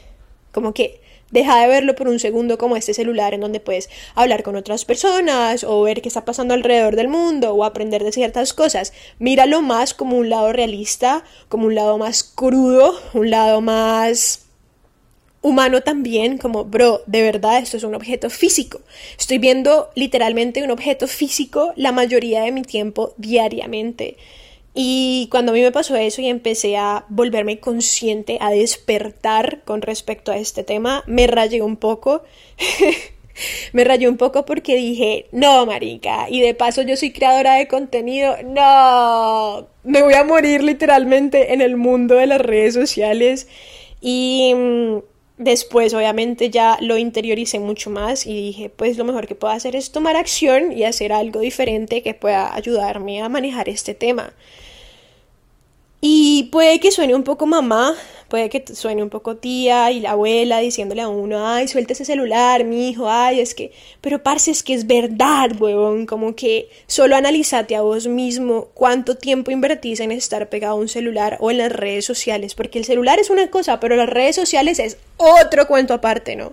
Como 0.53 0.73
que 0.73 1.03
deja 1.31 1.61
de 1.61 1.67
verlo 1.67 1.95
por 1.95 2.09
un 2.09 2.19
segundo 2.19 2.57
como 2.57 2.77
este 2.77 2.95
celular 2.95 3.35
en 3.35 3.43
donde 3.43 3.61
puedes 3.61 3.91
hablar 4.15 4.43
con 4.43 4.57
otras 4.57 4.87
personas 4.87 5.65
o 5.65 5.83
ver 5.83 6.01
qué 6.01 6.09
está 6.09 6.25
pasando 6.25 6.55
alrededor 6.55 6.97
del 6.97 7.09
mundo 7.09 7.53
o 7.53 7.63
aprender 7.63 8.05
de 8.05 8.13
ciertas 8.13 8.55
cosas. 8.55 8.95
Míralo 9.19 9.61
más 9.61 9.93
como 9.93 10.17
un 10.17 10.31
lado 10.31 10.51
realista, 10.55 11.25
como 11.51 11.67
un 11.67 11.75
lado 11.75 11.99
más 11.99 12.25
crudo, 12.25 12.99
un 13.13 13.29
lado 13.29 13.61
más 13.61 14.45
humano 15.45 15.83
también, 15.83 16.39
como, 16.39 16.65
bro, 16.65 17.03
de 17.07 17.21
verdad 17.21 17.59
esto 17.59 17.77
es 17.77 17.85
un 17.85 17.95
objeto 17.95 18.31
físico. 18.31 18.81
Estoy 19.19 19.37
viendo 19.37 19.91
literalmente 19.95 20.65
un 20.65 20.71
objeto 20.71 21.07
físico 21.07 21.75
la 21.77 21.93
mayoría 21.93 22.43
de 22.43 22.51
mi 22.51 22.63
tiempo 22.63 23.13
diariamente. 23.19 24.17
Y 24.73 25.29
cuando 25.31 25.53
a 25.53 25.55
mí 25.55 25.61
me 25.61 25.71
pasó 25.71 25.97
eso 25.97 26.23
y 26.23 26.29
empecé 26.29 26.79
a 26.79 27.05
volverme 27.11 27.61
consciente, 27.61 28.39
a 28.41 28.51
despertar 28.51 29.61
con 29.65 29.83
respecto 29.83 30.33
a 30.33 30.39
este 30.39 30.65
tema, 30.65 31.05
me 31.07 31.27
rayé 31.27 31.61
un 31.61 31.77
poco. 31.77 32.23
me 33.75 33.85
rayó 33.85 34.09
un 34.09 34.17
poco 34.17 34.47
porque 34.47 34.77
dije, 34.77 35.27
no, 35.31 35.67
marica, 35.67 36.31
y 36.31 36.41
de 36.41 36.55
paso 36.55 36.81
yo 36.81 36.97
soy 36.97 37.13
creadora 37.13 37.57
de 37.57 37.69
contenido, 37.69 38.37
no, 38.45 39.67
me 39.83 40.03
voy 40.03 40.15
a 40.15 40.25
morir 40.25 40.63
literalmente 40.63 41.53
en 41.53 41.61
el 41.61 41.77
mundo 41.77 42.15
de 42.15 42.29
las 42.29 42.41
redes 42.41 42.73
sociales 42.73 43.47
y 44.01 44.55
mm, 44.55 44.99
después 45.37 45.95
obviamente 45.95 46.51
ya 46.51 46.79
lo 46.81 46.97
interioricé 46.97 47.59
mucho 47.59 47.91
más 47.91 48.27
y 48.27 48.35
dije, 48.35 48.71
pues 48.71 48.97
lo 48.97 49.05
mejor 49.05 49.27
que 49.27 49.35
puedo 49.35 49.53
hacer 49.53 49.77
es 49.77 49.93
tomar 49.93 50.17
acción 50.17 50.73
y 50.73 50.85
hacer 50.85 51.13
algo 51.13 51.41
diferente 51.41 52.03
que 52.03 52.15
pueda 52.15 52.55
ayudarme 52.55 53.23
a 53.23 53.29
manejar 53.29 53.69
este 53.69 53.95
tema. 53.95 54.33
Y 56.07 56.51
puede 56.53 56.81
que 56.81 56.93
suene 56.93 57.15
un 57.15 57.23
poco 57.23 57.47
mamá, 57.47 57.95
puede 58.29 58.51
que 58.51 58.63
suene 58.75 59.03
un 59.03 59.09
poco 59.09 59.39
tía 59.39 59.91
y 59.91 60.01
la 60.01 60.11
abuela 60.11 60.59
diciéndole 60.59 61.01
a 61.01 61.09
uno, 61.09 61.49
ay, 61.49 61.67
suelta 61.67 61.95
ese 61.95 62.05
celular, 62.05 62.63
mi 62.65 62.91
hijo, 62.91 63.09
ay, 63.09 63.41
es 63.41 63.55
que, 63.55 63.73
pero 64.03 64.23
parce, 64.23 64.51
es 64.51 64.63
que 64.63 64.75
es 64.75 64.87
verdad, 64.87 65.53
huevón, 65.59 66.05
como 66.05 66.37
que 66.37 66.69
solo 66.87 67.17
analízate 67.17 67.75
a 67.75 67.81
vos 67.81 68.07
mismo 68.07 68.69
cuánto 68.75 69.17
tiempo 69.17 69.51
invertís 69.51 69.99
en 70.01 70.13
estar 70.13 70.51
pegado 70.51 70.75
a 70.75 70.79
un 70.79 70.89
celular 70.89 71.39
o 71.41 71.51
en 71.51 71.57
las 71.57 71.73
redes 71.73 72.05
sociales, 72.05 72.55
porque 72.55 72.79
el 72.79 72.85
celular 72.85 73.19
es 73.19 73.31
una 73.31 73.49
cosa, 73.49 73.81
pero 73.81 73.97
las 73.97 74.11
redes 74.11 74.37
sociales 74.37 74.81
es 74.81 74.99
otro 75.17 75.67
cuento 75.67 75.95
aparte, 75.95 76.37
¿no? 76.37 76.53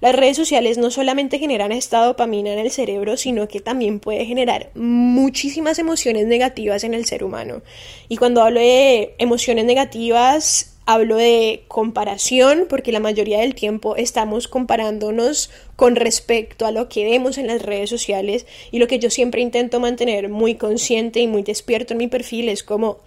Las 0.00 0.14
redes 0.14 0.36
sociales 0.36 0.78
no 0.78 0.90
solamente 0.90 1.38
generan 1.38 1.72
esta 1.72 2.04
dopamina 2.04 2.52
en 2.52 2.58
el 2.58 2.70
cerebro, 2.70 3.16
sino 3.16 3.48
que 3.48 3.60
también 3.60 3.98
puede 3.98 4.24
generar 4.26 4.70
muchísimas 4.74 5.78
emociones 5.78 6.26
negativas 6.26 6.84
en 6.84 6.94
el 6.94 7.04
ser 7.04 7.24
humano. 7.24 7.62
Y 8.08 8.16
cuando 8.16 8.42
hablo 8.42 8.60
de 8.60 9.14
emociones 9.18 9.64
negativas, 9.64 10.76
hablo 10.86 11.16
de 11.16 11.64
comparación, 11.68 12.66
porque 12.68 12.92
la 12.92 13.00
mayoría 13.00 13.40
del 13.40 13.54
tiempo 13.54 13.96
estamos 13.96 14.48
comparándonos 14.48 15.50
con 15.76 15.96
respecto 15.96 16.64
a 16.64 16.70
lo 16.70 16.88
que 16.88 17.04
vemos 17.04 17.36
en 17.36 17.48
las 17.48 17.60
redes 17.60 17.90
sociales 17.90 18.46
y 18.70 18.78
lo 18.78 18.86
que 18.86 18.98
yo 18.98 19.10
siempre 19.10 19.42
intento 19.42 19.80
mantener 19.80 20.28
muy 20.28 20.54
consciente 20.54 21.20
y 21.20 21.26
muy 21.26 21.42
despierto 21.42 21.92
en 21.92 21.98
mi 21.98 22.08
perfil 22.08 22.48
es 22.48 22.62
como 22.62 23.00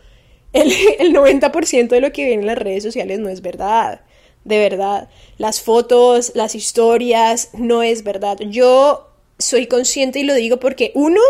el, 0.54 0.72
el 1.00 1.14
90% 1.14 1.88
de 1.88 2.02
lo 2.02 2.12
que 2.12 2.26
ven 2.26 2.42
en 2.42 2.46
las 2.46 2.58
redes 2.58 2.84
sociales 2.84 3.18
no 3.18 3.30
es 3.30 3.42
verdad 3.42 4.02
de 4.44 4.60
verdad. 4.60 5.10
Las 5.38 5.62
fotos, 5.62 6.32
las 6.36 6.56
historias, 6.56 7.50
no 7.54 7.84
es 7.84 8.04
verdad. 8.04 8.38
Yo 8.40 9.08
soy 9.38 9.68
consciente 9.68 10.20
y 10.20 10.24
lo 10.24 10.34
digo 10.34 10.58
porque 10.58 10.92
uno, 10.96 11.22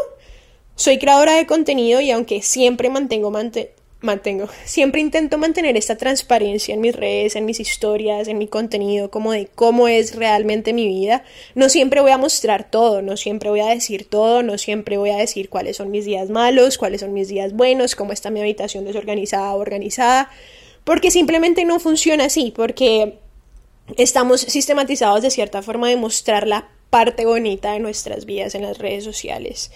soy 0.75 0.97
creadora 0.97 1.35
de 1.35 1.45
contenido 1.45 2.01
y 2.01 2.11
aunque 2.11 2.41
siempre 2.41 2.89
mantengo, 2.89 3.31
mantengo, 4.01 4.47
siempre 4.65 5.01
intento 5.01 5.37
mantener 5.37 5.77
esta 5.77 5.97
transparencia 5.97 6.73
en 6.73 6.81
mis 6.81 6.95
redes, 6.95 7.35
en 7.35 7.45
mis 7.45 7.59
historias, 7.59 8.27
en 8.27 8.37
mi 8.37 8.47
contenido, 8.47 9.11
como 9.11 9.31
de 9.31 9.47
cómo 9.47 9.87
es 9.87 10.15
realmente 10.15 10.73
mi 10.73 10.87
vida. 10.87 11.23
No 11.55 11.69
siempre 11.69 12.01
voy 12.01 12.11
a 12.11 12.17
mostrar 12.17 12.69
todo, 12.69 13.01
no 13.01 13.17
siempre 13.17 13.49
voy 13.49 13.61
a 13.61 13.67
decir 13.67 14.09
todo, 14.09 14.43
no 14.43 14.57
siempre 14.57 14.97
voy 14.97 15.11
a 15.11 15.17
decir 15.17 15.49
cuáles 15.49 15.77
son 15.77 15.91
mis 15.91 16.05
días 16.05 16.29
malos, 16.29 16.77
cuáles 16.77 17.01
son 17.01 17.13
mis 17.13 17.27
días 17.27 17.53
buenos, 17.53 17.95
cómo 17.95 18.13
está 18.13 18.29
mi 18.29 18.39
habitación 18.39 18.85
desorganizada 18.85 19.53
o 19.53 19.59
organizada 19.59 20.29
porque 20.83 21.11
simplemente 21.11 21.65
no 21.65 21.79
funciona 21.79 22.25
así, 22.25 22.51
porque 22.55 23.19
estamos 23.97 24.41
sistematizados 24.41 25.21
de 25.21 25.31
cierta 25.31 25.61
forma 25.61 25.89
de 25.89 25.95
mostrar 25.95 26.47
la 26.47 26.69
parte 26.89 27.25
bonita 27.25 27.73
de 27.73 27.79
nuestras 27.79 28.25
vidas 28.25 28.55
en 28.55 28.63
las 28.63 28.77
redes 28.77 29.03
sociales. 29.03 29.71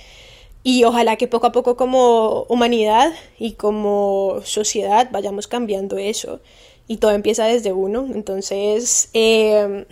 Y 0.64 0.84
ojalá 0.84 1.16
que 1.16 1.28
poco 1.28 1.48
a 1.48 1.52
poco 1.52 1.78
como 1.78 2.44
humanidad 2.50 3.14
y 3.38 3.54
como 3.54 4.42
sociedad 4.44 5.10
vayamos 5.12 5.48
cambiando 5.48 5.98
eso. 5.98 6.42
Y 6.88 6.98
todo 6.98 7.12
empieza 7.12 7.46
desde 7.46 7.72
uno. 7.72 8.08
Entonces, 8.14 9.10
em, 9.14 9.86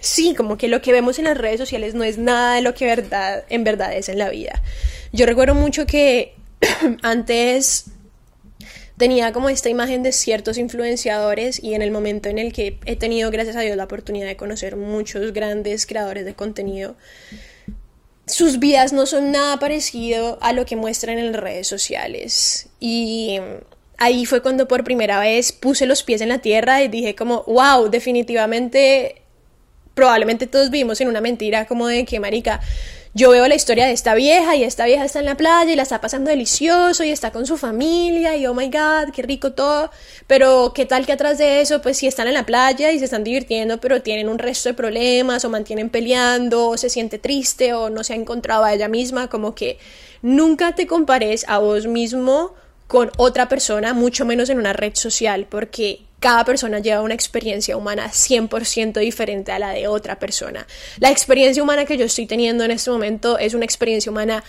sí, 0.00 0.34
como 0.34 0.56
que 0.56 0.66
lo 0.66 0.82
que 0.82 0.90
vemos 0.90 1.20
en 1.20 1.26
las 1.26 1.38
redes 1.38 1.60
sociales 1.60 1.94
no 1.94 2.02
es 2.02 2.18
nada 2.18 2.56
de 2.56 2.62
lo 2.62 2.74
que 2.74 2.86
verdad, 2.86 3.44
en 3.48 3.62
verdad 3.62 3.94
es 3.94 4.08
en 4.08 4.18
la 4.18 4.28
vida. 4.28 4.60
Yo 5.12 5.24
recuerdo 5.24 5.54
mucho 5.54 5.86
que 5.86 6.34
antes 7.02 7.86
tenía 8.98 9.32
como 9.32 9.48
esta 9.48 9.68
imagen 9.68 10.02
de 10.02 10.12
ciertos 10.12 10.58
influenciadores 10.58 11.62
y 11.62 11.74
en 11.74 11.82
el 11.82 11.90
momento 11.90 12.28
en 12.28 12.38
el 12.38 12.52
que 12.52 12.78
he 12.84 12.96
tenido, 12.96 13.30
gracias 13.30 13.56
a 13.56 13.60
Dios, 13.60 13.76
la 13.76 13.84
oportunidad 13.84 14.26
de 14.26 14.36
conocer 14.36 14.76
muchos 14.76 15.32
grandes 15.32 15.86
creadores 15.86 16.24
de 16.24 16.34
contenido, 16.34 16.96
sus 18.26 18.58
vidas 18.58 18.92
no 18.92 19.06
son 19.06 19.30
nada 19.32 19.58
parecido 19.58 20.38
a 20.42 20.52
lo 20.52 20.66
que 20.66 20.76
muestran 20.76 21.18
en 21.18 21.32
las 21.32 21.40
redes 21.40 21.66
sociales. 21.66 22.68
Y 22.78 23.38
ahí 23.96 24.26
fue 24.26 24.42
cuando 24.42 24.68
por 24.68 24.84
primera 24.84 25.18
vez 25.20 25.52
puse 25.52 25.86
los 25.86 26.02
pies 26.02 26.20
en 26.20 26.28
la 26.28 26.38
tierra 26.38 26.82
y 26.82 26.88
dije 26.88 27.14
como, 27.14 27.44
wow, 27.44 27.88
definitivamente, 27.88 29.22
probablemente 29.94 30.46
todos 30.46 30.70
vivimos 30.70 31.00
en 31.00 31.08
una 31.08 31.20
mentira 31.20 31.66
como 31.66 31.86
de 31.86 32.04
que, 32.04 32.20
marica, 32.20 32.60
yo 33.18 33.30
veo 33.30 33.48
la 33.48 33.56
historia 33.56 33.86
de 33.86 33.92
esta 33.92 34.14
vieja 34.14 34.54
y 34.54 34.62
esta 34.62 34.84
vieja 34.84 35.04
está 35.04 35.18
en 35.18 35.24
la 35.24 35.36
playa 35.36 35.72
y 35.72 35.74
la 35.74 35.82
está 35.82 36.00
pasando 36.00 36.30
delicioso 36.30 37.02
y 37.02 37.10
está 37.10 37.32
con 37.32 37.46
su 37.46 37.56
familia 37.56 38.36
y 38.36 38.46
oh 38.46 38.54
my 38.54 38.66
god, 38.66 39.12
qué 39.12 39.22
rico 39.22 39.54
todo, 39.54 39.90
pero 40.28 40.72
qué 40.72 40.86
tal 40.86 41.04
que 41.04 41.10
atrás 41.12 41.36
de 41.36 41.60
eso, 41.60 41.82
pues 41.82 41.96
si 41.96 42.06
están 42.06 42.28
en 42.28 42.34
la 42.34 42.46
playa 42.46 42.92
y 42.92 42.98
se 43.00 43.06
están 43.06 43.24
divirtiendo, 43.24 43.80
pero 43.80 44.02
tienen 44.02 44.28
un 44.28 44.38
resto 44.38 44.68
de 44.68 44.74
problemas 44.74 45.44
o 45.44 45.50
mantienen 45.50 45.90
peleando 45.90 46.68
o 46.68 46.78
se 46.78 46.90
siente 46.90 47.18
triste 47.18 47.74
o 47.74 47.90
no 47.90 48.04
se 48.04 48.12
ha 48.12 48.16
encontrado 48.16 48.62
a 48.62 48.72
ella 48.72 48.86
misma, 48.86 49.28
como 49.28 49.52
que 49.52 49.78
nunca 50.22 50.76
te 50.76 50.86
compares 50.86 51.44
a 51.48 51.58
vos 51.58 51.88
mismo 51.88 52.54
con 52.88 53.12
otra 53.18 53.48
persona, 53.48 53.94
mucho 53.94 54.24
menos 54.24 54.48
en 54.48 54.58
una 54.58 54.72
red 54.72 54.94
social, 54.94 55.46
porque 55.48 56.00
cada 56.20 56.44
persona 56.44 56.80
lleva 56.80 57.02
una 57.02 57.14
experiencia 57.14 57.76
humana 57.76 58.10
100% 58.10 58.98
diferente 58.98 59.52
a 59.52 59.58
la 59.58 59.70
de 59.70 59.86
otra 59.86 60.18
persona. 60.18 60.66
La 60.98 61.10
experiencia 61.10 61.62
humana 61.62 61.84
que 61.84 61.96
yo 61.96 62.06
estoy 62.06 62.26
teniendo 62.26 62.64
en 62.64 62.72
este 62.72 62.90
momento 62.90 63.38
es 63.38 63.54
una 63.54 63.66
experiencia 63.66 64.10
humana 64.10 64.42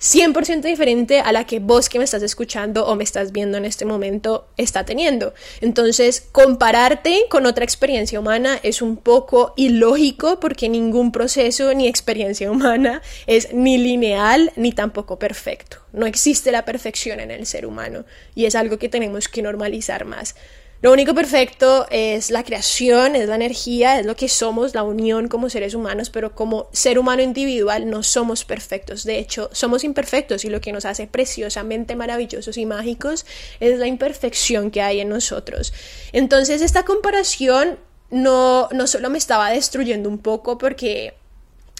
100% 0.00 0.62
diferente 0.62 1.20
a 1.20 1.32
la 1.32 1.46
que 1.46 1.58
vos 1.58 1.88
que 1.88 1.98
me 1.98 2.04
estás 2.04 2.22
escuchando 2.22 2.86
o 2.86 2.96
me 2.96 3.04
estás 3.04 3.32
viendo 3.32 3.56
en 3.56 3.64
este 3.64 3.84
momento 3.84 4.46
está 4.56 4.84
teniendo. 4.84 5.32
Entonces, 5.60 6.28
compararte 6.32 7.24
con 7.30 7.46
otra 7.46 7.64
experiencia 7.64 8.20
humana 8.20 8.60
es 8.62 8.82
un 8.82 8.98
poco 8.98 9.54
ilógico 9.56 10.38
porque 10.38 10.68
ningún 10.68 11.12
proceso 11.12 11.72
ni 11.72 11.88
experiencia 11.88 12.50
humana 12.52 13.00
es 13.26 13.52
ni 13.54 13.78
lineal 13.78 14.52
ni 14.56 14.72
tampoco 14.72 15.18
perfecto. 15.18 15.78
No 15.92 16.06
existe 16.06 16.52
la 16.52 16.66
perfección 16.66 17.20
en 17.20 17.30
el 17.30 17.46
ser 17.46 17.64
humano 17.64 18.04
y 18.34 18.44
es 18.44 18.54
algo 18.54 18.78
que 18.78 18.90
tenemos 18.90 19.28
que 19.28 19.40
normalizar 19.40 20.04
más. 20.04 20.34
Lo 20.82 20.92
único 20.92 21.14
perfecto 21.14 21.86
es 21.90 22.30
la 22.30 22.44
creación, 22.44 23.16
es 23.16 23.28
la 23.28 23.34
energía, 23.34 23.98
es 23.98 24.04
lo 24.04 24.14
que 24.14 24.28
somos, 24.28 24.74
la 24.74 24.82
unión 24.82 25.28
como 25.28 25.48
seres 25.48 25.74
humanos, 25.74 26.10
pero 26.10 26.34
como 26.34 26.68
ser 26.72 26.98
humano 26.98 27.22
individual 27.22 27.88
no 27.88 28.02
somos 28.02 28.44
perfectos. 28.44 29.04
De 29.04 29.18
hecho, 29.18 29.48
somos 29.52 29.84
imperfectos 29.84 30.44
y 30.44 30.50
lo 30.50 30.60
que 30.60 30.72
nos 30.72 30.84
hace 30.84 31.06
preciosamente 31.06 31.96
maravillosos 31.96 32.58
y 32.58 32.66
mágicos 32.66 33.24
es 33.58 33.78
la 33.78 33.86
imperfección 33.86 34.70
que 34.70 34.82
hay 34.82 35.00
en 35.00 35.08
nosotros. 35.08 35.72
Entonces, 36.12 36.60
esta 36.60 36.84
comparación 36.84 37.78
no, 38.10 38.68
no 38.72 38.86
solo 38.86 39.08
me 39.08 39.18
estaba 39.18 39.50
destruyendo 39.50 40.08
un 40.10 40.18
poco 40.18 40.58
porque 40.58 41.14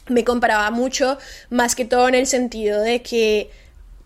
me 0.08 0.24
comparaba 0.24 0.70
mucho, 0.70 1.18
más 1.50 1.74
que 1.74 1.84
todo 1.84 2.08
en 2.08 2.14
el 2.14 2.26
sentido 2.26 2.80
de 2.80 3.02
que 3.02 3.50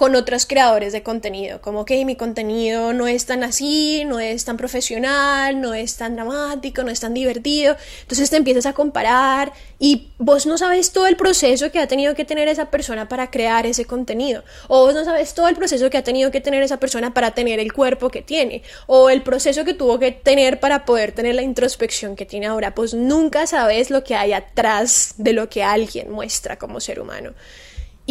con 0.01 0.17
otros 0.17 0.47
creadores 0.47 0.95
de 0.95 1.03
contenido, 1.03 1.61
como 1.61 1.85
que 1.85 2.03
mi 2.07 2.17
contenido 2.17 2.95
no 2.95 3.07
es 3.07 3.27
tan 3.27 3.45
así, 3.45 4.07
no 4.07 4.19
es 4.19 4.47
tan 4.47 4.57
profesional, 4.57 5.61
no 5.61 5.75
es 5.75 5.99
tan 5.99 6.15
dramático, 6.15 6.83
no 6.83 6.91
es 6.91 7.01
tan 7.01 7.13
divertido, 7.13 7.77
entonces 8.01 8.31
te 8.31 8.39
empiezas 8.39 8.65
a 8.65 8.73
comparar 8.73 9.53
y 9.79 10.09
vos 10.17 10.47
no 10.47 10.57
sabes 10.57 10.93
todo 10.93 11.07
el 11.07 11.17
proceso 11.17 11.71
que 11.71 11.81
ha 11.81 11.87
tenido 11.87 12.15
que 12.15 12.25
tener 12.25 12.49
esa 12.49 12.71
persona 12.71 13.11
para 13.11 13.31
crear 13.31 13.67
ese 13.67 13.85
contenido, 13.85 14.43
o 14.69 14.87
vos 14.87 14.95
no 14.95 15.05
sabes 15.05 15.35
todo 15.35 15.49
el 15.49 15.55
proceso 15.55 15.91
que 15.91 15.99
ha 15.99 16.03
tenido 16.03 16.31
que 16.31 16.41
tener 16.41 16.63
esa 16.63 16.79
persona 16.79 17.13
para 17.13 17.33
tener 17.33 17.61
el 17.61 17.75
cuerpo 17.75 18.09
que 18.09 18.23
tiene, 18.23 18.63
o 18.87 19.11
el 19.11 19.21
proceso 19.21 19.67
que 19.67 19.75
tuvo 19.75 19.99
que 19.99 20.13
tener 20.13 20.61
para 20.61 20.87
poder 20.87 21.13
tener 21.13 21.35
la 21.35 21.43
introspección 21.43 22.17
que 22.17 22.25
tiene 22.25 22.47
ahora, 22.47 22.75
pues 22.75 22.95
nunca 22.95 23.47
sabes 23.47 23.91
lo 23.91 24.03
que 24.03 24.15
hay 24.15 24.33
atrás 24.33 25.13
de 25.19 25.35
lo 25.35 25.51
que 25.51 25.63
alguien 25.63 26.11
muestra 26.11 26.59
como 26.59 26.81
ser 26.81 27.01
humano. 27.01 27.35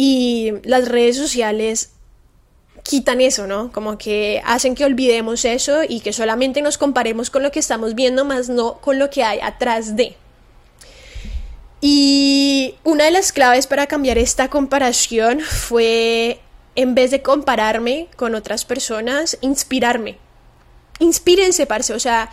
Y 0.02 0.54
las 0.64 0.88
redes 0.88 1.18
sociales 1.18 1.90
quitan 2.82 3.20
eso, 3.20 3.46
¿no? 3.46 3.70
Como 3.70 3.98
que 3.98 4.40
hacen 4.46 4.74
que 4.74 4.86
olvidemos 4.86 5.44
eso 5.44 5.82
y 5.86 6.00
que 6.00 6.14
solamente 6.14 6.62
nos 6.62 6.78
comparemos 6.78 7.28
con 7.28 7.42
lo 7.42 7.52
que 7.52 7.58
estamos 7.58 7.94
viendo, 7.94 8.24
más 8.24 8.48
no 8.48 8.80
con 8.80 8.98
lo 8.98 9.10
que 9.10 9.24
hay 9.24 9.40
atrás 9.42 9.96
de. 9.96 10.16
Y 11.82 12.76
una 12.82 13.04
de 13.04 13.10
las 13.10 13.30
claves 13.30 13.66
para 13.66 13.88
cambiar 13.88 14.16
esta 14.16 14.48
comparación 14.48 15.40
fue, 15.40 16.40
en 16.76 16.94
vez 16.94 17.10
de 17.10 17.20
compararme 17.20 18.08
con 18.16 18.34
otras 18.34 18.64
personas, 18.64 19.36
inspirarme. 19.42 20.16
Inspírense, 20.98 21.66
parce, 21.66 21.92
o 21.92 22.00
sea, 22.00 22.30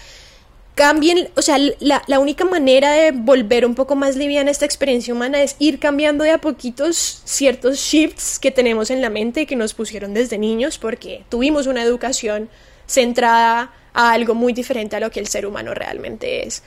cambien, 0.77 1.29
o 1.36 1.41
sea, 1.41 1.57
la, 1.79 2.03
la, 2.05 2.19
única 2.19 2.46
manera 2.46 2.91
de 2.91 3.12
volver 3.12 3.65
un 3.65 3.74
poco 3.74 3.96
más 3.96 4.15
liviana 4.15 4.51
esta 4.51 4.63
experiencia 4.63 5.12
humana 5.12 5.41
es 5.41 5.55
ir 5.57 5.79
cambiando 5.79 6.24
de 6.24 6.29
a 6.29 6.38
poquitos 6.38 7.24
ciertos 7.25 7.79
shifts 7.79 8.38
que 8.38 8.51
tenemos 8.51 8.91
en 8.91 9.01
la 9.01 9.10
mente 9.10 9.48
que 9.48 9.55
nos 9.55 9.74
pusieron 9.74 10.13
desde 10.13 10.38
niños 10.38 10.77
porque 10.77 11.25
tuvimos 11.29 11.65
una 11.65 11.81
educación 11.81 12.48
centrada 12.86 13.74
a 13.93 14.12
algo 14.12 14.36
muy 14.36 14.53
diferente 14.53 14.96
a 14.96 15.00
lo 15.00 15.10
que 15.10 15.19
el 15.19 15.27
ser 15.27 15.48
humano 15.48 15.74
realmente 15.74 16.46
es. 16.46 16.62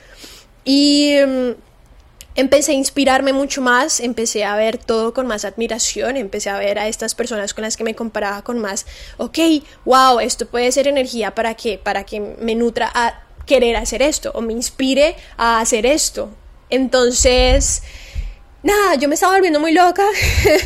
Y 0.64 1.14
mm, 1.24 1.50
empecé 2.34 2.72
a 2.72 2.74
inspirarme 2.74 3.32
mucho 3.32 3.62
más, 3.62 4.00
empecé 4.00 4.44
a 4.44 4.56
ver 4.56 4.76
todo 4.76 5.14
con 5.14 5.28
más 5.28 5.44
admiración, 5.44 6.16
empecé 6.16 6.50
a 6.50 6.58
ver 6.58 6.80
a 6.80 6.88
estas 6.88 7.14
personas 7.14 7.54
con 7.54 7.62
las 7.62 7.76
que 7.76 7.84
me 7.84 7.94
comparaba 7.94 8.42
con 8.42 8.58
más, 8.58 8.86
ok, 9.18 9.38
wow, 9.84 10.18
esto 10.18 10.46
puede 10.46 10.72
ser 10.72 10.88
energía 10.88 11.32
para 11.32 11.54
que, 11.54 11.78
para 11.78 12.02
que 12.02 12.18
me 12.18 12.56
nutra 12.56 12.90
a 12.92 13.29
querer 13.50 13.75
hacer 13.75 14.00
esto 14.00 14.30
o 14.33 14.42
me 14.42 14.52
inspire 14.52 15.16
a 15.37 15.59
hacer 15.59 15.85
esto. 15.85 16.30
Entonces, 16.71 17.83
nada, 18.62 18.95
yo 18.95 19.09
me 19.09 19.16
estaba 19.16 19.35
volviendo 19.35 19.59
muy 19.59 19.73
loca. 19.73 20.04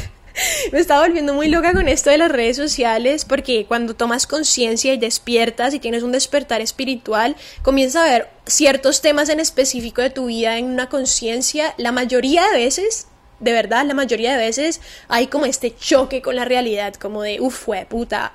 me 0.73 0.81
estaba 0.81 1.01
volviendo 1.01 1.33
muy 1.33 1.49
loca 1.49 1.73
con 1.73 1.89
esto 1.89 2.11
de 2.11 2.19
las 2.19 2.31
redes 2.31 2.59
sociales 2.59 3.25
porque 3.25 3.65
cuando 3.65 3.97
tomas 3.97 4.27
conciencia 4.27 4.93
y 4.93 4.99
despiertas 4.99 5.73
y 5.73 5.79
tienes 5.79 6.03
un 6.03 6.13
despertar 6.13 6.61
espiritual, 6.61 7.37
comienzas 7.63 8.03
a 8.03 8.11
ver 8.13 8.29
ciertos 8.45 9.01
temas 9.01 9.31
en 9.31 9.41
específico 9.41 10.03
de 10.03 10.11
tu 10.11 10.27
vida 10.27 10.59
en 10.59 10.67
una 10.67 10.91
conciencia, 10.91 11.73
la 11.79 11.91
mayoría 11.91 12.47
de 12.51 12.59
veces, 12.59 13.07
de 13.41 13.53
verdad, 13.53 13.87
la 13.87 13.95
mayoría 13.95 14.33
de 14.33 14.45
veces 14.45 14.83
hay 15.09 15.29
como 15.29 15.47
este 15.47 15.75
choque 15.75 16.21
con 16.21 16.37
la 16.37 16.45
realidad, 16.45 16.93
como 16.97 17.23
de, 17.23 17.41
uff, 17.41 17.65
fue 17.65 17.87
puta, 17.87 18.35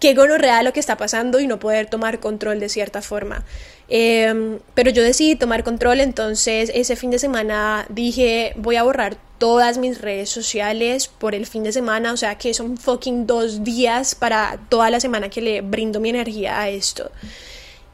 qué 0.00 0.14
real 0.14 0.64
lo 0.64 0.72
que 0.72 0.80
está 0.80 0.96
pasando 0.96 1.40
y 1.40 1.46
no 1.46 1.58
poder 1.58 1.86
tomar 1.86 2.20
control 2.20 2.60
de 2.60 2.68
cierta 2.68 3.02
forma. 3.02 3.44
Em, 3.88 4.58
pero 4.74 4.90
yo 4.90 5.02
decidí 5.02 5.36
tomar 5.36 5.62
control, 5.62 6.00
entonces 6.00 6.72
ese 6.74 6.96
fin 6.96 7.10
de 7.10 7.18
semana 7.18 7.86
dije, 7.88 8.52
voy 8.56 8.76
a 8.76 8.82
borrar 8.82 9.16
todas 9.38 9.78
mis 9.78 10.00
redes 10.00 10.30
sociales 10.30 11.08
por 11.08 11.34
el 11.34 11.46
fin 11.46 11.62
de 11.62 11.72
semana, 11.72 12.12
o 12.12 12.16
sea 12.16 12.36
que 12.36 12.54
son 12.54 12.76
fucking 12.78 13.26
dos 13.26 13.62
días 13.64 14.14
para 14.14 14.58
toda 14.68 14.90
la 14.90 14.98
semana 14.98 15.28
que 15.28 15.40
le 15.40 15.60
brindo 15.60 16.00
mi 16.00 16.08
energía 16.08 16.60
a 16.60 16.68
esto. 16.68 17.10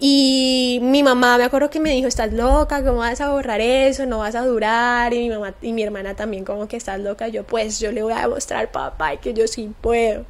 Y 0.05 0.81
mi 0.83 1.05
mamá, 1.05 1.39
me 1.39 1.45
acuerdo 1.45 1.71
que 1.71 1.79
me 1.79 1.91
dijo, 1.91 2.09
estás 2.09 2.33
loca, 2.33 2.83
¿cómo 2.83 2.99
vas 2.99 3.21
a 3.21 3.31
borrar 3.31 3.61
eso? 3.61 4.05
No 4.05 4.19
vas 4.19 4.35
a 4.35 4.45
durar. 4.45 5.15
Y 5.15 5.21
mi 5.21 5.31
mamá 5.31 5.55
y 5.63 5.73
mi 5.73 5.85
hermana 5.85 6.17
también 6.17 6.45
como 6.45 6.67
que 6.67 6.77
estás 6.77 6.99
loca. 6.99 7.29
Yo 7.29 7.45
pues 7.45 7.79
yo 7.79 7.93
le 7.93 8.03
voy 8.03 8.13
a 8.13 8.23
demostrar 8.23 8.73
papá 8.73 9.17
que 9.19 9.33
yo 9.33 9.47
sí 9.47 9.71
puedo. 9.81 10.25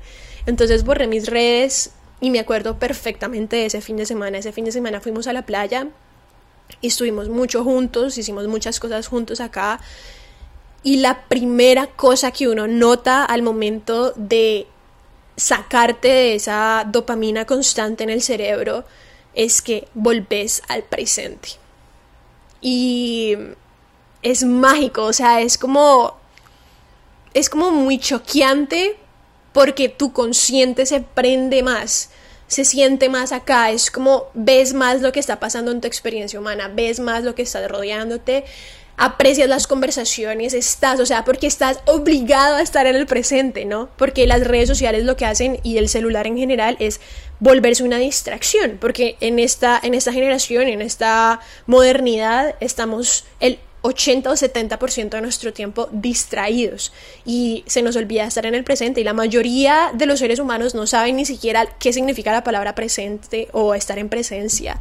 Entonces 0.45 0.85
borré 0.85 1.07
mis 1.07 1.27
redes 1.27 1.93
y 2.23 2.31
me 2.31 2.39
acuerdo 2.39 2.79
perfectamente 2.79 3.57
de 3.57 3.67
ese 3.67 3.81
fin 3.81 3.97
de 3.97 4.07
semana. 4.07 4.39
Ese 4.39 4.53
fin 4.53 4.65
de 4.65 4.71
semana 4.71 5.01
fuimos 5.01 5.27
a 5.27 5.33
la 5.33 5.43
playa 5.43 5.89
y 6.81 6.87
estuvimos 6.87 7.29
mucho 7.29 7.65
juntos, 7.65 8.17
hicimos 8.17 8.47
muchas 8.47 8.79
cosas 8.79 9.09
juntos 9.09 9.41
acá. 9.41 9.81
Y 10.85 10.99
la 10.99 11.25
primera 11.25 11.89
cosa 11.89 12.31
que 12.31 12.47
uno 12.47 12.69
nota 12.69 13.25
al 13.25 13.43
momento 13.43 14.13
de 14.15 14.69
sacarte 15.37 16.07
de 16.07 16.35
esa 16.37 16.87
dopamina 16.89 17.45
constante 17.45 18.05
en 18.05 18.11
el 18.11 18.23
cerebro 18.23 18.85
es 19.35 19.61
que 19.61 19.89
volvés 19.93 20.63
al 20.69 20.85
presente. 20.85 21.49
Y 22.61 23.37
es 24.23 24.45
mágico, 24.45 25.07
o 25.07 25.13
sea, 25.13 25.41
es 25.41 25.59
como 25.59 26.17
es 27.35 27.51
como 27.51 27.73
muy 27.73 27.99
choqueante 27.99 29.02
porque 29.53 29.89
tu 29.89 30.13
consciente 30.13 30.87
se 30.87 31.01
prende 31.01 31.63
más, 31.63 32.11
se 32.47 32.65
siente 32.65 33.09
más 33.09 33.33
acá, 33.33 33.71
es 33.71 33.91
como 33.91 34.27
ves 34.35 34.75
más 34.75 35.01
lo 35.01 35.13
que 35.13 35.21
está 35.21 35.41
pasando 35.41 35.71
en 35.71 35.81
tu 35.81 35.87
experiencia 35.89 36.39
humana, 36.39 36.71
ves 36.75 37.01
más 37.01 37.25
lo 37.25 37.35
que 37.35 37.43
está 37.43 37.67
rodeándote, 37.67 38.45
aprecias 38.97 39.49
las 39.49 39.67
conversaciones, 39.67 40.55
estás, 40.55 41.01
o 41.01 41.07
sea, 41.07 41.25
porque 41.25 41.47
estás 41.47 41.81
obligado 41.87 42.57
a 42.57 42.63
estar 42.63 42.87
en 42.87 42.97
el 42.97 43.07
presente, 43.07 43.65
¿no? 43.65 43.89
Porque 43.97 44.27
las 44.27 44.45
redes 44.45 44.69
sociales 44.69 45.05
lo 45.05 45.17
que 45.17 45.25
hacen 45.25 45.61
y 45.63 45.79
el 45.79 45.89
celular 45.89 46.27
en 46.27 46.37
general 46.37 46.77
es 46.79 47.01
volverse 47.41 47.83
una 47.83 47.99
distracción, 47.99 48.79
porque 48.81 49.17
en 49.21 49.39
esta, 49.39 49.81
en 49.83 49.95
esta 49.95 50.13
generación, 50.13 50.69
en 50.69 50.83
esta 50.83 51.41
modernidad, 51.67 52.55
estamos 52.61 53.25
el 53.41 53.59
80 53.83 54.31
o 54.31 54.35
70% 54.35 55.11
de 55.11 55.21
nuestro 55.21 55.53
tiempo 55.53 55.89
distraídos 55.93 56.93
y 57.25 57.65
se 57.67 57.83
nos 57.83 57.97
olvida 57.97 58.25
estar 58.25 58.47
en 58.47 58.55
el 58.55 58.65
presente 58.65 59.01
y 59.01 59.05
la 59.05 59.13
mayoría 59.13 59.91
de 59.93 60.07
los 60.07 60.21
seres 60.21 60.39
humanos 60.39 60.75
no 60.75 60.87
saben 60.87 61.17
ni 61.17 61.25
siquiera 61.25 61.67
qué 61.79 61.93
significa 61.93 62.33
la 62.33 62.45
palabra 62.45 62.75
presente 62.75 63.49
o 63.53 63.75
estar 63.75 63.99
en 63.99 64.09
presencia. 64.09 64.81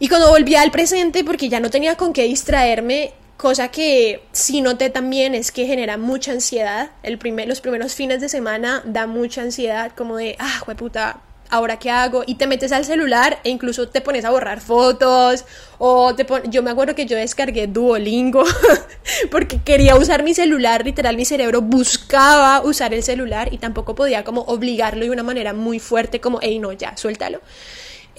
Y 0.00 0.08
cuando 0.08 0.30
volví 0.30 0.54
al 0.54 0.70
presente, 0.70 1.24
porque 1.24 1.48
ya 1.48 1.58
no 1.60 1.70
tenía 1.70 1.96
con 1.96 2.12
qué 2.12 2.24
distraerme, 2.24 3.12
cosa 3.36 3.68
que 3.68 4.22
sí 4.32 4.60
noté 4.60 4.90
también 4.90 5.34
es 5.34 5.50
que 5.50 5.66
genera 5.66 5.96
mucha 5.96 6.32
ansiedad. 6.32 6.90
El 7.02 7.18
primer, 7.18 7.48
los 7.48 7.60
primeros 7.60 7.94
fines 7.94 8.20
de 8.20 8.28
semana 8.28 8.82
da 8.84 9.06
mucha 9.06 9.42
ansiedad, 9.42 9.92
como 9.96 10.16
de, 10.16 10.36
ah, 10.38 10.62
puta, 10.76 11.20
¿ahora 11.50 11.78
qué 11.78 11.90
hago? 11.90 12.24
Y 12.26 12.34
te 12.34 12.46
metes 12.46 12.72
al 12.72 12.84
celular 12.84 13.40
e 13.44 13.50
incluso 13.50 13.88
te 13.88 14.00
pones 14.00 14.24
a 14.24 14.30
borrar 14.30 14.60
fotos 14.60 15.44
o 15.78 16.14
te 16.14 16.26
yo 16.48 16.62
me 16.62 16.70
acuerdo 16.70 16.94
que 16.94 17.06
yo 17.06 17.16
descargué 17.16 17.66
Duolingo 17.66 18.44
porque 19.30 19.60
quería 19.62 19.96
usar 19.96 20.22
mi 20.22 20.34
celular, 20.34 20.84
literal 20.84 21.16
mi 21.16 21.24
cerebro 21.24 21.62
buscaba 21.62 22.62
usar 22.62 22.94
el 22.94 23.02
celular 23.02 23.52
y 23.52 23.58
tampoco 23.58 23.94
podía 23.94 24.24
como 24.24 24.42
obligarlo 24.42 25.04
de 25.04 25.10
una 25.10 25.22
manera 25.22 25.52
muy 25.52 25.78
fuerte 25.78 26.20
como, 26.20 26.38
hey 26.42 26.58
no, 26.58 26.72
ya, 26.72 26.96
suéltalo. 26.96 27.40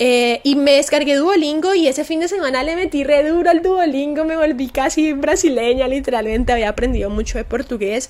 Eh, 0.01 0.39
y 0.45 0.55
me 0.55 0.75
descargué 0.75 1.17
Duolingo 1.17 1.75
y 1.75 1.89
ese 1.89 2.05
fin 2.05 2.21
de 2.21 2.29
semana 2.29 2.63
le 2.63 2.77
metí 2.77 3.03
re 3.03 3.27
duro 3.27 3.49
al 3.49 3.61
Duolingo, 3.61 4.23
me 4.23 4.37
volví 4.37 4.69
casi 4.69 5.11
brasileña, 5.11 5.89
literalmente 5.89 6.53
había 6.53 6.69
aprendido 6.69 7.09
mucho 7.09 7.37
de 7.37 7.43
portugués 7.43 8.09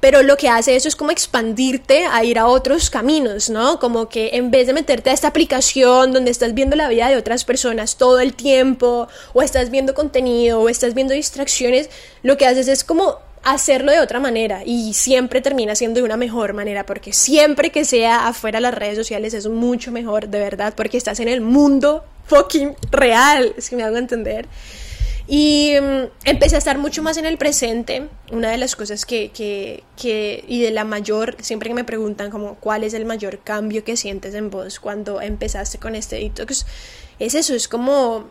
pero 0.00 0.22
lo 0.22 0.36
que 0.36 0.48
hace 0.48 0.76
eso 0.76 0.88
es 0.88 0.96
como 0.96 1.10
expandirte 1.10 2.06
a 2.06 2.24
ir 2.24 2.38
a 2.38 2.46
otros 2.46 2.90
caminos, 2.90 3.50
¿no? 3.50 3.78
Como 3.78 4.08
que 4.08 4.30
en 4.34 4.50
vez 4.50 4.66
de 4.66 4.72
meterte 4.72 5.10
a 5.10 5.12
esta 5.12 5.28
aplicación 5.28 6.12
donde 6.12 6.30
estás 6.30 6.54
viendo 6.54 6.76
la 6.76 6.88
vida 6.88 7.08
de 7.08 7.16
otras 7.16 7.44
personas 7.44 7.96
todo 7.96 8.20
el 8.20 8.34
tiempo, 8.34 9.08
o 9.32 9.42
estás 9.42 9.70
viendo 9.70 9.94
contenido, 9.94 10.60
o 10.60 10.68
estás 10.68 10.94
viendo 10.94 11.14
distracciones, 11.14 11.90
lo 12.22 12.36
que 12.36 12.46
haces 12.46 12.68
es 12.68 12.84
como 12.84 13.18
hacerlo 13.44 13.92
de 13.92 14.00
otra 14.00 14.20
manera 14.20 14.62
y 14.64 14.94
siempre 14.94 15.42
termina 15.42 15.74
siendo 15.74 16.00
de 16.00 16.04
una 16.04 16.16
mejor 16.16 16.54
manera 16.54 16.86
porque 16.86 17.12
siempre 17.12 17.70
que 17.70 17.84
sea 17.84 18.26
afuera 18.26 18.56
de 18.56 18.62
las 18.62 18.74
redes 18.74 18.96
sociales 18.96 19.34
es 19.34 19.48
mucho 19.48 19.92
mejor 19.92 20.28
de 20.28 20.38
verdad 20.38 20.72
porque 20.74 20.96
estás 20.96 21.20
en 21.20 21.28
el 21.28 21.42
mundo 21.42 22.04
fucking 22.26 22.74
real, 22.90 23.54
si 23.58 23.76
me 23.76 23.82
hago 23.82 23.98
entender. 23.98 24.46
Y 25.26 25.74
mm, 25.80 26.10
empecé 26.24 26.56
a 26.56 26.58
estar 26.58 26.78
mucho 26.78 27.02
más 27.02 27.16
en 27.16 27.24
el 27.24 27.38
presente. 27.38 28.08
Una 28.30 28.50
de 28.50 28.58
las 28.58 28.76
cosas 28.76 29.06
que, 29.06 29.30
que, 29.30 29.82
que, 29.96 30.44
y 30.46 30.60
de 30.60 30.70
la 30.70 30.84
mayor, 30.84 31.36
siempre 31.40 31.70
que 31.70 31.74
me 31.74 31.84
preguntan 31.84 32.30
como 32.30 32.56
cuál 32.56 32.84
es 32.84 32.94
el 32.94 33.04
mayor 33.04 33.40
cambio 33.40 33.84
que 33.84 33.96
sientes 33.96 34.34
en 34.34 34.50
vos 34.50 34.80
cuando 34.80 35.20
empezaste 35.20 35.78
con 35.78 35.94
este 35.94 36.16
detox, 36.16 36.66
es 37.18 37.34
eso, 37.34 37.54
es 37.54 37.68
como 37.68 38.28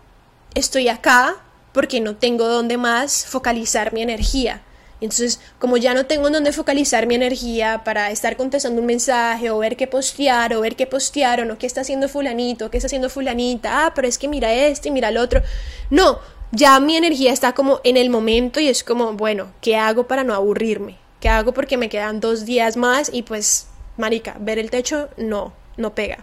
estoy 0.53 0.87
acá 0.87 1.37
porque 1.71 1.99
no 1.99 2.15
tengo 2.15 2.47
dónde 2.47 2.77
más 2.77 3.25
focalizar 3.25 3.93
mi 3.93 4.01
energía. 4.01 4.61
Entonces, 5.01 5.41
como 5.59 5.75
ya 5.75 5.93
no 5.93 6.05
tengo 6.05 6.29
dónde 6.29 6.53
focalizar 6.53 7.07
mi 7.07 7.15
energía 7.15 7.81
para 7.83 8.09
estar 8.11 8.37
contestando 8.37 8.79
un 8.79 8.87
mensaje 8.87 9.49
o 9.49 9.57
ver 9.57 9.75
qué 9.75 9.85
postear 9.85 10.53
o 10.53 10.61
ver 10.61 10.77
qué 10.77 10.87
postearon 10.87 11.51
o 11.51 11.57
qué 11.57 11.65
está 11.65 11.81
haciendo 11.81 12.07
fulanito, 12.07 12.71
qué 12.71 12.77
está 12.77 12.85
haciendo 12.85 13.09
fulanita, 13.09 13.85
ah, 13.85 13.93
pero 13.93 14.07
es 14.07 14.17
que 14.17 14.29
mira 14.29 14.53
este 14.53 14.89
y 14.89 14.91
mira 14.91 15.09
el 15.09 15.17
otro. 15.17 15.41
No, 15.89 16.19
ya 16.53 16.79
mi 16.79 16.95
energía 16.95 17.33
está 17.33 17.53
como 17.53 17.81
en 17.83 17.97
el 17.97 18.11
momento 18.11 18.59
y 18.59 18.67
es 18.67 18.83
como, 18.83 19.13
bueno, 19.13 19.51
¿qué 19.59 19.75
hago 19.75 20.07
para 20.07 20.23
no 20.23 20.35
aburrirme? 20.35 20.97
¿Qué 21.19 21.27
hago 21.27 21.51
porque 21.51 21.77
me 21.77 21.89
quedan 21.89 22.19
dos 22.19 22.45
días 22.45 22.77
más 22.77 23.09
y 23.11 23.23
pues, 23.23 23.67
marica, 23.97 24.37
ver 24.39 24.59
el 24.59 24.69
techo 24.69 25.09
no, 25.17 25.51
no 25.77 25.95
pega. 25.95 26.19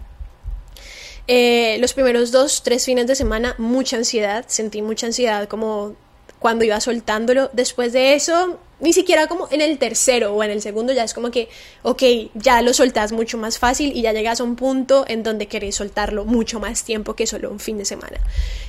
Eh, 1.27 1.77
los 1.79 1.93
primeros 1.93 2.31
dos, 2.31 2.63
tres 2.63 2.85
fines 2.85 3.07
de 3.07 3.15
semana, 3.15 3.55
mucha 3.57 3.97
ansiedad, 3.97 4.45
sentí 4.47 4.81
mucha 4.81 5.07
ansiedad 5.07 5.49
como 5.49 5.95
cuando 6.39 6.63
iba 6.63 6.79
soltándolo. 6.79 7.49
Después 7.51 7.91
de 7.91 8.13
eso, 8.15 8.57
ni 8.81 8.93
siquiera 8.93 9.27
como 9.27 9.47
en 9.51 9.61
el 9.61 9.77
tercero 9.77 10.33
o 10.33 10.43
en 10.43 10.51
el 10.51 10.61
segundo 10.61 10.91
ya 10.91 11.03
es 11.03 11.13
como 11.13 11.31
que, 11.31 11.47
ok, 11.83 12.03
ya 12.33 12.61
lo 12.61 12.73
soltás 12.73 13.11
mucho 13.11 13.37
más 13.37 13.59
fácil 13.59 13.95
y 13.95 14.01
ya 14.01 14.11
llegas 14.11 14.41
a 14.41 14.43
un 14.43 14.55
punto 14.55 15.05
en 15.07 15.23
donde 15.23 15.47
querés 15.47 15.75
soltarlo 15.75 16.25
mucho 16.25 16.59
más 16.59 16.83
tiempo 16.83 17.15
que 17.15 17.27
solo 17.27 17.49
un 17.51 17.59
fin 17.59 17.77
de 17.77 17.85
semana. 17.85 18.19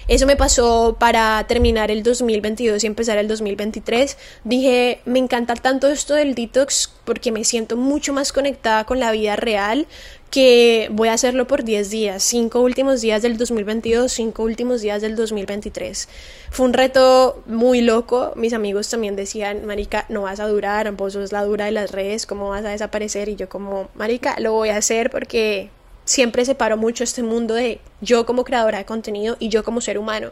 Eso 0.09 0.27
me 0.27 0.37
pasó 0.37 0.97
para 0.99 1.45
terminar 1.47 1.91
el 1.91 2.03
2022 2.03 2.85
y 2.85 2.87
empezar 2.87 3.19
el 3.19 3.29
2023. 3.29 4.17
Dije, 4.45 5.01
me 5.05 5.19
encanta 5.19 5.55
tanto 5.55 5.89
esto 5.89 6.15
del 6.15 6.35
detox 6.35 6.93
porque 7.05 7.33
me 7.33 7.45
siento 7.45 7.77
mucho 7.77 8.13
más 8.13 8.33
conectada 8.33 8.85
con 8.85 9.01
la 9.01 9.13
vida 9.13 9.37
real 9.37 9.87
que 10.31 10.89
voy 10.91 11.09
a 11.09 11.13
hacerlo 11.13 11.47
por 11.47 11.63
10 11.63 11.91
días, 11.91 12.23
5 12.23 12.59
últimos 12.61 13.03
días 13.03 13.21
del 13.21 13.37
2022, 13.37 14.11
5 14.11 14.43
últimos 14.43 14.81
días 14.81 15.03
del 15.03 15.15
2023. 15.15 16.09
Fue 16.51 16.65
un 16.65 16.73
reto 16.73 17.43
muy 17.45 17.83
loco, 17.83 18.33
mis 18.35 18.55
amigos 18.55 18.89
también 18.89 19.15
decían, 19.15 19.67
Marica, 19.67 20.07
no 20.09 20.23
vas 20.23 20.41
a 20.41 20.49
durar, 20.49 20.91
vos 20.93 21.13
sos 21.13 21.33
la 21.33 21.45
dura 21.45 21.67
de 21.67 21.73
las 21.73 21.93
redes, 21.93 22.25
¿cómo 22.25 22.49
vas 22.49 22.65
a 22.65 22.71
desaparecer? 22.71 23.29
Y 23.29 23.37
yo 23.37 23.51
como, 23.51 23.91
Marica, 23.95 24.41
lo 24.41 24.53
voy 24.53 24.71
a 24.71 24.79
hacer 24.79 25.11
porque 25.11 25.69
siempre 26.13 26.45
separo 26.45 26.77
mucho 26.77 27.05
este 27.05 27.23
mundo 27.23 27.55
de 27.55 27.81
yo 28.01 28.27
como 28.27 28.45
creadora 28.45 28.79
de 28.79 28.85
contenido 28.85 29.37
y 29.39 29.49
yo 29.49 29.65
como 29.65 29.81
ser 29.81 29.97
humano. 29.99 30.31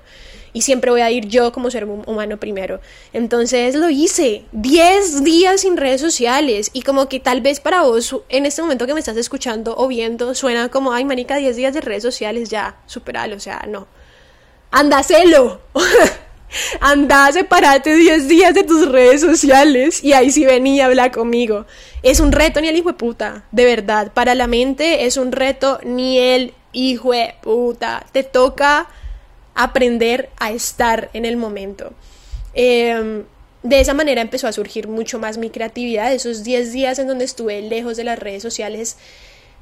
Y 0.52 0.62
siempre 0.62 0.90
voy 0.90 1.00
a 1.00 1.10
ir 1.10 1.26
yo 1.26 1.52
como 1.52 1.70
ser 1.70 1.84
humano 1.84 2.38
primero. 2.38 2.80
Entonces 3.12 3.74
lo 3.74 3.88
hice. 3.88 4.44
10 4.52 5.24
días 5.24 5.62
sin 5.62 5.76
redes 5.76 6.00
sociales. 6.00 6.70
Y 6.72 6.82
como 6.82 7.08
que 7.08 7.18
tal 7.18 7.40
vez 7.40 7.60
para 7.60 7.82
vos, 7.82 8.14
en 8.28 8.46
este 8.46 8.60
momento 8.60 8.86
que 8.86 8.94
me 8.94 9.00
estás 9.00 9.16
escuchando 9.16 9.74
o 9.76 9.88
viendo, 9.88 10.34
suena 10.34 10.68
como, 10.68 10.92
ay, 10.92 11.04
manica, 11.04 11.36
10 11.36 11.56
días 11.56 11.72
de 11.72 11.80
redes 11.80 12.02
sociales, 12.02 12.50
ya, 12.50 12.80
superalo. 12.86 13.36
O 13.36 13.40
sea, 13.40 13.64
no. 13.66 13.86
Anda, 14.70 15.02
anda, 16.80 17.30
sepárate 17.32 17.94
10 17.94 18.28
días 18.28 18.54
de 18.54 18.64
tus 18.64 18.90
redes 18.90 19.20
sociales. 19.20 20.02
Y 20.02 20.12
ahí 20.12 20.30
sí 20.30 20.44
venía 20.44 20.84
a 20.84 20.86
hablar 20.88 21.10
conmigo. 21.10 21.66
Es 22.02 22.20
un 22.20 22.32
reto 22.32 22.60
ni 22.60 22.68
el 22.68 22.76
hijo 22.76 22.88
de 22.90 22.98
puta, 22.98 23.44
de 23.52 23.64
verdad. 23.64 24.12
Para 24.12 24.34
la 24.34 24.46
mente 24.46 25.06
es 25.06 25.16
un 25.16 25.32
reto 25.32 25.80
ni 25.84 26.18
el 26.18 26.54
hijo 26.72 27.12
de 27.12 27.34
puta. 27.42 28.06
Te 28.12 28.22
toca 28.22 28.88
aprender 29.54 30.30
a 30.38 30.50
estar 30.50 31.10
en 31.12 31.24
el 31.24 31.36
momento. 31.36 31.92
Em, 32.54 33.24
de 33.62 33.80
esa 33.80 33.94
manera 33.94 34.22
empezó 34.22 34.48
a 34.48 34.52
surgir 34.52 34.88
mucho 34.88 35.18
más 35.18 35.38
mi 35.38 35.50
creatividad. 35.50 36.12
Esos 36.12 36.44
10 36.44 36.72
días 36.72 36.98
en 36.98 37.06
donde 37.06 37.24
estuve 37.24 37.60
lejos 37.62 37.96
de 37.96 38.04
las 38.04 38.18
redes 38.18 38.42
sociales, 38.42 38.96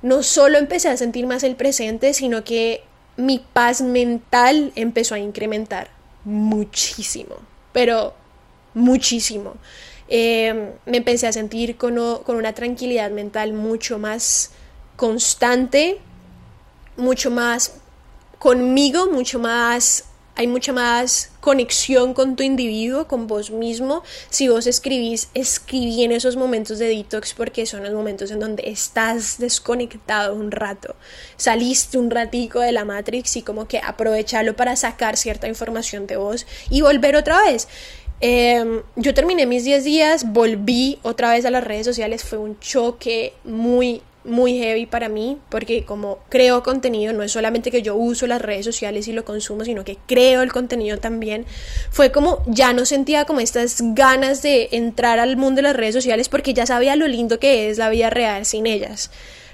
no 0.03 0.23
solo 0.23 0.59
empecé 0.59 0.89
a 0.89 0.97
sentir 0.97 1.27
más 1.27 1.43
el 1.43 1.57
presente, 1.57 2.15
sino 2.15 2.45
que 2.45 2.83
mi 3.17 3.41
paz 3.53 3.83
mental 3.83 4.73
empezó 4.77 5.17
a 5.17 5.19
incrementar 5.19 5.98
muchísimo, 6.29 7.37
pero 7.73 8.15
muchísimo. 8.75 9.55
Em, 10.09 10.73
me 10.87 10.99
empecé 10.99 11.27
a 11.27 11.33
sentir 11.33 11.77
con, 11.77 11.95
con 12.25 12.37
una 12.37 12.53
tranquilidad 12.53 13.11
mental 13.11 13.55
mucho 13.55 13.99
más 13.99 14.51
constante, 14.97 15.99
mucho 16.97 17.31
más 17.31 17.75
conmigo, 18.39 19.11
mucho 19.11 19.39
más 19.39 20.05
hay 20.39 20.47
mucha 20.47 20.73
más 20.73 21.33
conexión 21.41 22.15
con 22.15 22.37
tu 22.37 22.45
individuo, 22.45 23.09
con 23.09 23.27
vos 23.27 23.51
mismo. 23.51 24.05
Si 24.31 24.47
vos 24.47 24.69
escribís, 24.69 25.31
escribí 25.35 26.05
en 26.05 26.13
esos 26.13 26.37
momentos 26.37 26.79
de 26.79 26.87
detox 26.87 27.35
porque 27.35 27.67
son 27.67 27.83
los 27.83 27.93
momentos 27.93 28.31
en 28.31 28.39
donde 28.39 28.71
estás 28.71 29.39
desconectado 29.39 30.37
un 30.37 30.53
rato. 30.53 30.95
Saliste 31.37 31.99
un 31.99 32.09
ratico 32.09 32.61
de 32.61 32.71
la 32.71 32.85
Matrix 32.85 33.37
y 33.37 33.43
como 33.43 33.67
que 33.67 33.81
aprovecharlo 33.81 34.55
para 34.55 34.77
sacar 34.77 35.17
cierta 35.17 35.49
información 35.49 36.07
de 36.07 36.19
vos 36.19 36.47
y 36.71 36.83
volver 36.83 37.17
otra 37.17 37.43
vez. 37.43 37.67
Em, 38.21 38.83
yo 38.95 39.15
terminé 39.15 39.45
mis 39.45 39.65
10 39.65 39.83
días, 39.83 40.33
volví 40.33 41.01
otra 41.03 41.33
vez 41.33 41.47
a 41.47 41.51
las 41.51 41.65
redes 41.65 41.85
sociales, 41.85 42.23
fue 42.23 42.39
un 42.39 42.61
choque 42.61 43.33
muy 43.43 44.03
muy 44.25 44.59
heavy 44.59 44.87
para 44.87 45.09
mí 45.09 45.39
porque 45.49 45.85
como 45.85 46.19
creo 46.29 46.63
contenido, 46.63 47.13
no 47.13 47.23
es 47.23 47.33
solamente 47.33 47.71
que 47.71 47.83
yo 47.83 47.97
uso 47.97 48.27
las 48.27 48.43
redes 48.43 48.65
sociales 48.65 49.09
y 49.09 49.13
lo 49.13 49.25
consumo, 49.25 49.65
sino 49.65 49.85
que 49.85 49.97
creo 50.07 50.43
el 50.43 50.53
contenido 50.53 50.99
también, 50.99 51.47
fue 51.91 52.13
como 52.13 52.43
ya 52.47 52.73
no 52.73 52.85
sentía 52.85 53.25
como 53.25 53.41
estas 53.41 53.79
ganas 53.95 54.43
de 54.43 54.69
entrar 54.73 55.19
al 55.19 55.37
mundo 55.37 55.59
de 55.59 55.63
las 55.63 55.77
redes 55.77 55.95
sociales 55.95 56.29
porque 56.29 56.55
ya 56.55 56.67
sabía 56.67 56.97
lo 56.97 57.09
lindo 57.09 57.39
que 57.39 57.71
es 57.71 57.79
la 57.79 57.91
vida 57.91 58.11
real 58.11 58.45
sin 58.45 58.67
ellas. 58.67 59.11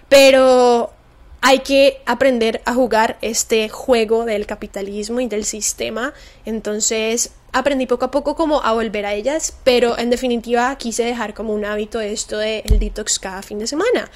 Pero 0.09 0.93
hay 1.41 1.59
que 1.59 2.01
aprender 2.07 2.63
a 2.65 2.73
jugar 2.73 3.19
este 3.21 3.69
juego 3.69 4.25
del 4.25 4.47
capitalismo 4.47 5.21
y 5.21 5.27
del 5.27 5.45
sistema. 5.45 6.15
Entonces 6.47 7.33
aprendí 7.55 7.87
poco 7.87 8.05
a 8.05 8.11
poco 8.11 8.37
como 8.37 8.63
a 8.63 8.73
volver 8.73 9.07
a 9.07 9.15
ellas, 9.15 9.57
pero 9.65 9.99
en 9.99 10.11
definitiva 10.11 10.77
quise 10.77 11.05
dejar 11.05 11.33
como 11.33 11.55
un 11.55 11.65
hábito 11.65 12.01
esto 12.01 12.37
del 12.37 12.63
el 12.67 12.79
detox 12.79 13.19
cada 13.19 13.43
fin 13.43 13.59
de 13.59 13.67
semana. 13.67 14.11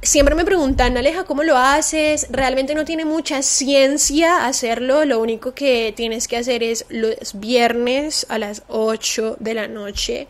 Siempre 0.00 0.34
me 0.34 0.44
preguntan, 0.44 0.96
Aleja, 0.96 1.24
¿cómo 1.24 1.42
lo 1.42 1.56
haces? 1.56 2.28
Realmente 2.30 2.74
no 2.74 2.84
tiene 2.84 3.04
mucha 3.04 3.42
ciencia 3.42 4.46
hacerlo, 4.46 5.04
lo 5.04 5.20
único 5.20 5.52
que 5.52 5.92
tienes 5.96 6.28
que 6.28 6.36
hacer 6.36 6.62
es 6.62 6.86
los 6.88 7.16
viernes 7.34 8.26
a 8.28 8.38
las 8.38 8.62
8 8.68 9.36
de 9.40 9.54
la 9.54 9.68
noche 9.68 10.28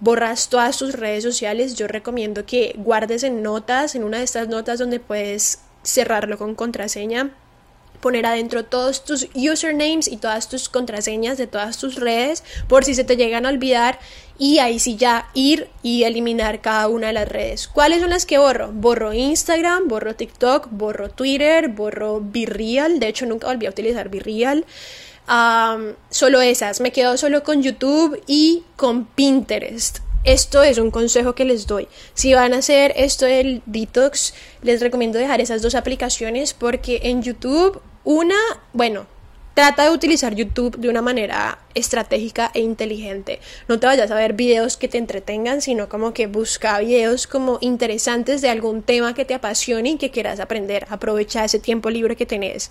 borras 0.00 0.48
todas 0.48 0.78
tus 0.78 0.94
redes 0.94 1.24
sociales, 1.24 1.74
yo 1.74 1.88
recomiendo 1.88 2.46
que 2.46 2.74
guardes 2.76 3.22
en 3.22 3.42
notas, 3.42 3.94
en 3.94 4.04
una 4.04 4.18
de 4.18 4.24
estas 4.24 4.48
notas 4.48 4.78
donde 4.78 5.00
puedes 5.00 5.60
cerrarlo 5.82 6.38
con 6.38 6.54
contraseña, 6.54 7.30
poner 8.00 8.26
adentro 8.26 8.64
todos 8.64 9.04
tus 9.04 9.28
usernames 9.34 10.08
y 10.08 10.16
todas 10.16 10.48
tus 10.48 10.68
contraseñas 10.68 11.38
de 11.38 11.46
todas 11.46 11.78
tus 11.78 11.96
redes 11.96 12.44
por 12.68 12.84
si 12.84 12.94
se 12.94 13.04
te 13.04 13.16
llegan 13.16 13.46
a 13.46 13.50
olvidar 13.50 13.98
y 14.38 14.58
ahí 14.60 14.78
sí 14.78 14.96
ya 14.96 15.28
ir 15.34 15.68
y 15.82 16.04
eliminar 16.04 16.60
cada 16.60 16.88
una 16.88 17.08
de 17.08 17.12
las 17.12 17.28
redes. 17.28 17.68
¿Cuáles 17.68 18.00
son 18.00 18.10
las 18.10 18.26
que 18.26 18.38
borro? 18.38 18.70
Borro 18.72 19.12
Instagram, 19.12 19.88
borro 19.88 20.14
TikTok, 20.14 20.68
borro 20.70 21.10
Twitter, 21.10 21.68
borro 21.68 22.20
Virreal, 22.20 23.00
de 23.00 23.08
hecho 23.08 23.26
nunca 23.26 23.48
volví 23.48 23.66
a 23.66 23.70
utilizar 23.70 24.08
Virreal 24.08 24.64
solo 26.10 26.40
esas, 26.40 26.80
me 26.80 26.92
quedo 26.92 27.16
solo 27.16 27.42
con 27.42 27.62
YouTube 27.62 28.20
y 28.26 28.64
con 28.76 29.06
Pinterest. 29.06 29.98
Esto 30.24 30.62
es 30.62 30.78
un 30.78 30.90
consejo 30.90 31.34
que 31.34 31.44
les 31.44 31.66
doy. 31.66 31.88
Si 32.14 32.34
van 32.34 32.52
a 32.52 32.58
hacer 32.58 32.92
esto 32.96 33.24
del 33.24 33.62
detox, 33.66 34.34
les 34.62 34.80
recomiendo 34.80 35.18
dejar 35.18 35.40
esas 35.40 35.62
dos 35.62 35.74
aplicaciones 35.74 36.54
porque 36.54 37.00
en 37.04 37.22
YouTube, 37.22 37.80
una, 38.04 38.36
bueno, 38.72 39.06
Trata 39.58 39.82
de 39.82 39.90
utilizar 39.90 40.36
YouTube 40.36 40.76
de 40.76 40.88
una 40.88 41.02
manera 41.02 41.58
estratégica 41.74 42.52
e 42.54 42.60
inteligente. 42.60 43.40
No 43.66 43.80
te 43.80 43.88
vayas 43.88 44.08
a 44.12 44.14
ver 44.14 44.34
videos 44.34 44.76
que 44.76 44.86
te 44.86 44.98
entretengan, 44.98 45.62
sino 45.62 45.88
como 45.88 46.14
que 46.14 46.28
busca 46.28 46.78
videos 46.78 47.26
como 47.26 47.58
interesantes 47.60 48.40
de 48.40 48.50
algún 48.50 48.82
tema 48.82 49.14
que 49.14 49.24
te 49.24 49.34
apasione 49.34 49.90
y 49.90 49.96
que 49.96 50.12
quieras 50.12 50.38
aprender. 50.38 50.86
Aprovecha 50.90 51.44
ese 51.44 51.58
tiempo 51.58 51.90
libre 51.90 52.14
que 52.14 52.24
tenés. 52.24 52.70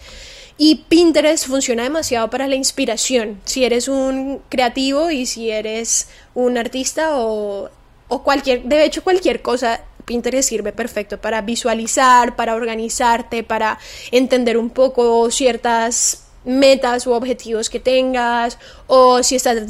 Y 0.57 0.85
Pinterest 0.87 1.47
funciona 1.47 1.83
demasiado 1.83 2.29
para 2.29 2.47
la 2.47 2.55
inspiración. 2.55 3.41
Si 3.43 3.65
eres 3.65 3.89
un 3.89 4.41
creativo 4.47 5.11
y 5.11 5.25
si 5.25 5.51
eres 5.51 6.07
un 6.35 6.57
artista 6.57 7.17
o, 7.17 7.69
o 8.07 8.23
cualquier, 8.23 8.63
de 8.63 8.85
hecho 8.85 9.03
cualquier 9.03 9.41
cosa 9.41 9.81
Pinterest 10.07 10.47
sirve 10.47 10.71
perfecto 10.71 11.19
para 11.19 11.41
visualizar, 11.41 12.37
para 12.37 12.55
organizarte, 12.55 13.43
para 13.43 13.77
entender 14.11 14.57
un 14.57 14.69
poco 14.69 15.29
ciertas 15.29 16.23
metas 16.45 17.05
u 17.05 17.11
objetivos 17.11 17.69
que 17.69 17.81
tengas 17.81 18.57
o 18.87 19.21
si 19.21 19.35
estás 19.35 19.67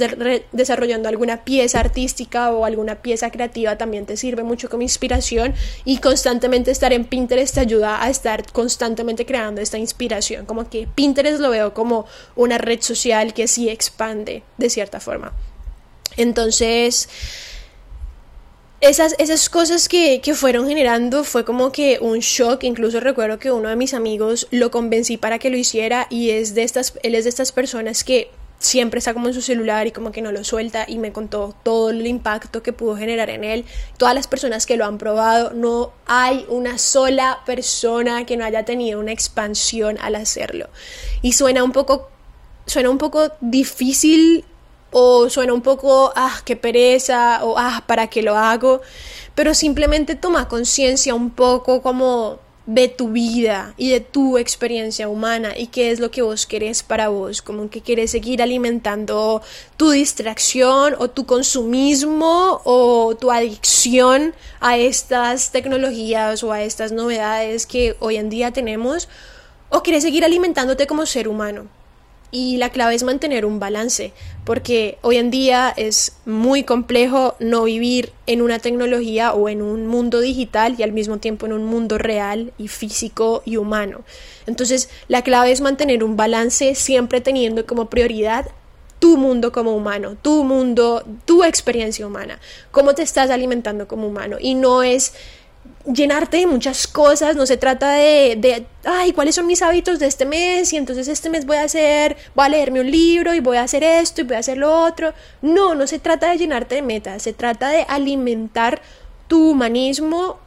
desarrollando 0.52 1.10
alguna 1.10 1.44
pieza 1.44 1.80
artística 1.80 2.52
o 2.52 2.66
alguna 2.66 3.02
pieza 3.02 3.32
creativa 3.32 3.80
también 3.80 4.06
te 4.06 4.16
sirve 4.16 4.44
mucho 4.44 4.70
como 4.70 4.84
inspiración 4.84 5.56
y 5.86 5.98
constantemente 5.98 6.70
estar 6.70 6.94
en 6.94 7.06
Pinterest 7.06 7.56
te 7.56 7.62
ayuda 7.62 8.04
a 8.04 8.12
estar 8.12 8.52
constantemente 8.52 9.26
creando 9.26 9.60
esta 9.60 9.80
inspiración 9.80 10.46
como 10.46 10.70
que 10.70 10.88
Pinterest 10.94 11.40
lo 11.40 11.50
veo 11.50 11.74
como 11.74 12.06
una 12.36 12.60
red 12.60 12.82
social 12.82 13.34
que 13.34 13.48
sí 13.48 13.70
expande 13.70 14.44
de 14.60 14.70
cierta 14.70 15.00
forma. 15.00 15.34
Entonces 16.16 17.10
esas, 18.80 19.16
esas 19.18 19.50
cosas 19.50 19.90
que, 19.90 20.22
que, 20.22 20.36
fueron 20.36 20.68
generando 20.68 21.24
fue 21.24 21.46
como 21.46 21.72
que 21.72 21.98
un 22.00 22.20
shock. 22.20 22.64
Incluso 22.64 23.00
recuerdo 23.00 23.40
que 23.40 23.52
uno 23.52 23.70
de 23.70 23.76
mis 23.76 23.94
amigos 23.94 24.48
lo 24.52 24.72
convencí 24.72 25.18
para 25.18 25.40
que 25.40 25.50
lo 25.50 25.58
hiciera 25.58 26.08
y 26.10 26.30
es 26.32 26.54
de 26.54 26.64
estas, 26.64 26.94
él 27.04 27.16
es 27.16 27.24
de 27.24 27.30
estas 27.30 27.52
personas 27.52 28.04
que 28.04 28.30
siempre 28.60 28.98
está 28.98 29.14
como 29.14 29.28
en 29.28 29.34
su 29.34 29.42
celular 29.42 29.88
y 29.88 29.92
como 29.92 30.12
que 30.12 30.22
no 30.22 30.32
lo 30.32 30.44
suelta 30.44 30.86
y 30.88 30.98
me 30.98 31.12
contó 31.12 31.56
todo 31.64 31.92
el 31.92 32.06
impacto 32.08 32.64
que 32.64 32.74
pudo 32.74 32.96
generar 32.96 33.30
en 33.30 33.44
él. 33.44 33.66
Todas 33.98 34.16
las 34.16 34.28
personas 34.28 34.66
que 34.66 34.78
lo 34.78 34.86
han 34.86 34.98
probado, 34.98 35.52
no 35.54 35.92
hay 36.06 36.46
una 36.50 36.78
sola 36.78 37.40
persona 37.46 38.26
que 38.26 38.38
no 38.38 38.46
haya 38.46 38.66
tenido 38.66 39.00
una 39.00 39.12
expansión 39.12 39.98
al 40.02 40.16
hacerlo. 40.16 40.70
Y 41.22 41.34
suena 41.34 41.64
un 41.64 41.72
poco, 41.72 42.10
suena 42.66 42.90
un 42.90 42.98
poco 42.98 43.32
difícil 43.42 44.46
o 44.92 45.30
suena 45.30 45.54
un 45.54 45.62
poco, 45.62 46.12
ah, 46.16 46.42
qué 46.46 46.56
pereza, 46.56 47.44
o 47.44 47.58
ah, 47.58 47.84
¿para 47.88 48.08
qué 48.08 48.22
lo 48.22 48.36
hago? 48.36 48.82
Pero 49.36 49.54
simplemente 49.54 50.16
toma 50.16 50.48
conciencia 50.48 51.14
un 51.14 51.30
poco 51.32 51.82
como 51.82 52.40
de 52.68 52.90
tu 52.90 53.10
vida 53.12 53.74
y 53.78 53.92
de 53.92 54.02
tu 54.02 54.38
experiencia 54.38 55.08
humana 55.08 55.58
y 55.58 55.68
qué 55.68 55.90
es 55.90 56.02
lo 56.02 56.12
que 56.12 56.22
vos 56.22 56.46
querés 56.46 56.84
para 56.84 57.08
vos, 57.08 57.42
como 57.42 57.70
que 57.70 57.82
quieres 57.82 58.12
seguir 58.12 58.42
alimentando 58.42 59.42
tu 59.78 59.92
distracción 59.92 60.94
o 61.00 61.10
tu 61.10 61.26
consumismo 61.26 62.62
o 62.66 63.16
tu 63.16 63.32
adicción 63.32 64.36
a 64.60 64.78
estas 64.78 65.52
tecnologías 65.52 66.44
o 66.44 66.52
a 66.52 66.62
estas 66.62 66.92
novedades 66.92 67.66
que 67.66 67.96
hoy 68.00 68.18
en 68.18 68.30
día 68.30 68.52
tenemos 68.52 69.08
o 69.70 69.82
quieres 69.82 70.04
seguir 70.04 70.26
alimentándote 70.26 70.88
como 70.88 71.06
ser 71.06 71.30
humano. 71.30 71.77
Y 72.30 72.58
la 72.58 72.70
clave 72.70 72.94
es 72.94 73.04
mantener 73.04 73.46
un 73.46 73.60
balance, 73.60 74.12
porque 74.44 74.98
hoy 75.02 75.16
en 75.18 75.32
día 75.32 75.74
es 75.76 76.18
muy 76.26 76.64
complejo 76.64 77.36
no 77.40 77.64
vivir 77.64 78.12
en 78.26 78.42
una 78.42 78.60
tecnología 78.60 79.34
o 79.34 79.48
en 79.48 79.62
un 79.62 79.88
mundo 79.88 80.20
digital 80.20 80.76
y 80.78 80.84
al 80.84 80.92
mismo 80.92 81.20
tiempo 81.20 81.46
en 81.46 81.54
un 81.54 81.66
mundo 81.66 81.98
real 81.98 82.52
y 82.58 82.68
físico 82.68 83.44
y 83.46 83.56
humano. 83.56 84.02
Entonces, 84.46 84.90
la 85.08 85.22
clave 85.22 85.52
es 85.52 85.62
mantener 85.62 86.04
un 86.04 86.18
balance 86.18 86.76
siempre 86.76 87.22
teniendo 87.22 87.66
como 87.66 87.90
prioridad 87.90 88.48
tu 89.00 89.18
mundo 89.18 89.52
como 89.52 89.76
humano, 89.76 90.18
tu 90.22 90.44
mundo, 90.44 91.04
tu 91.26 91.44
experiencia 91.44 92.08
humana, 92.08 92.40
cómo 92.72 92.96
te 92.96 93.04
estás 93.04 93.30
alimentando 93.30 93.88
como 93.88 94.08
humano. 94.08 94.38
Y 94.40 94.56
no 94.56 94.84
es 94.84 95.14
llenarte 95.94 96.38
de 96.38 96.48
muchas 96.48 96.88
cosas, 96.88 97.36
no 97.36 97.46
se 97.46 97.58
trata 97.58 97.92
de, 97.92 98.36
de, 98.38 98.66
ay, 98.84 99.14
¿cuáles 99.14 99.36
son 99.36 99.48
mis 99.48 99.62
hábitos 99.62 100.00
de 100.00 100.08
este 100.08 100.26
mes? 100.26 100.74
Y 100.74 100.78
entonces 100.78 101.08
este 101.08 101.30
mes 101.30 101.46
voy 101.46 101.58
a 101.58 101.64
hacer, 101.64 102.18
voy 102.36 102.46
a 102.46 102.50
leerme 102.50 102.82
un 102.82 102.92
libro 102.92 103.34
y 103.34 103.40
voy 103.40 103.58
a 103.58 103.64
hacer 103.64 103.84
esto 103.84 104.22
y 104.22 104.24
voy 104.26 104.36
a 104.36 104.40
hacer 104.40 104.58
lo 104.58 104.84
otro. 104.84 105.14
No, 105.42 105.76
no 105.76 105.88
se 105.88 106.00
trata 106.00 106.30
de 106.30 106.38
llenarte 106.38 106.76
de 106.76 106.82
metas, 106.82 107.24
se 107.24 107.34
trata 107.34 107.70
de 107.70 107.86
alimentar 107.88 108.82
tu 109.28 109.52
humanismo 109.52 110.40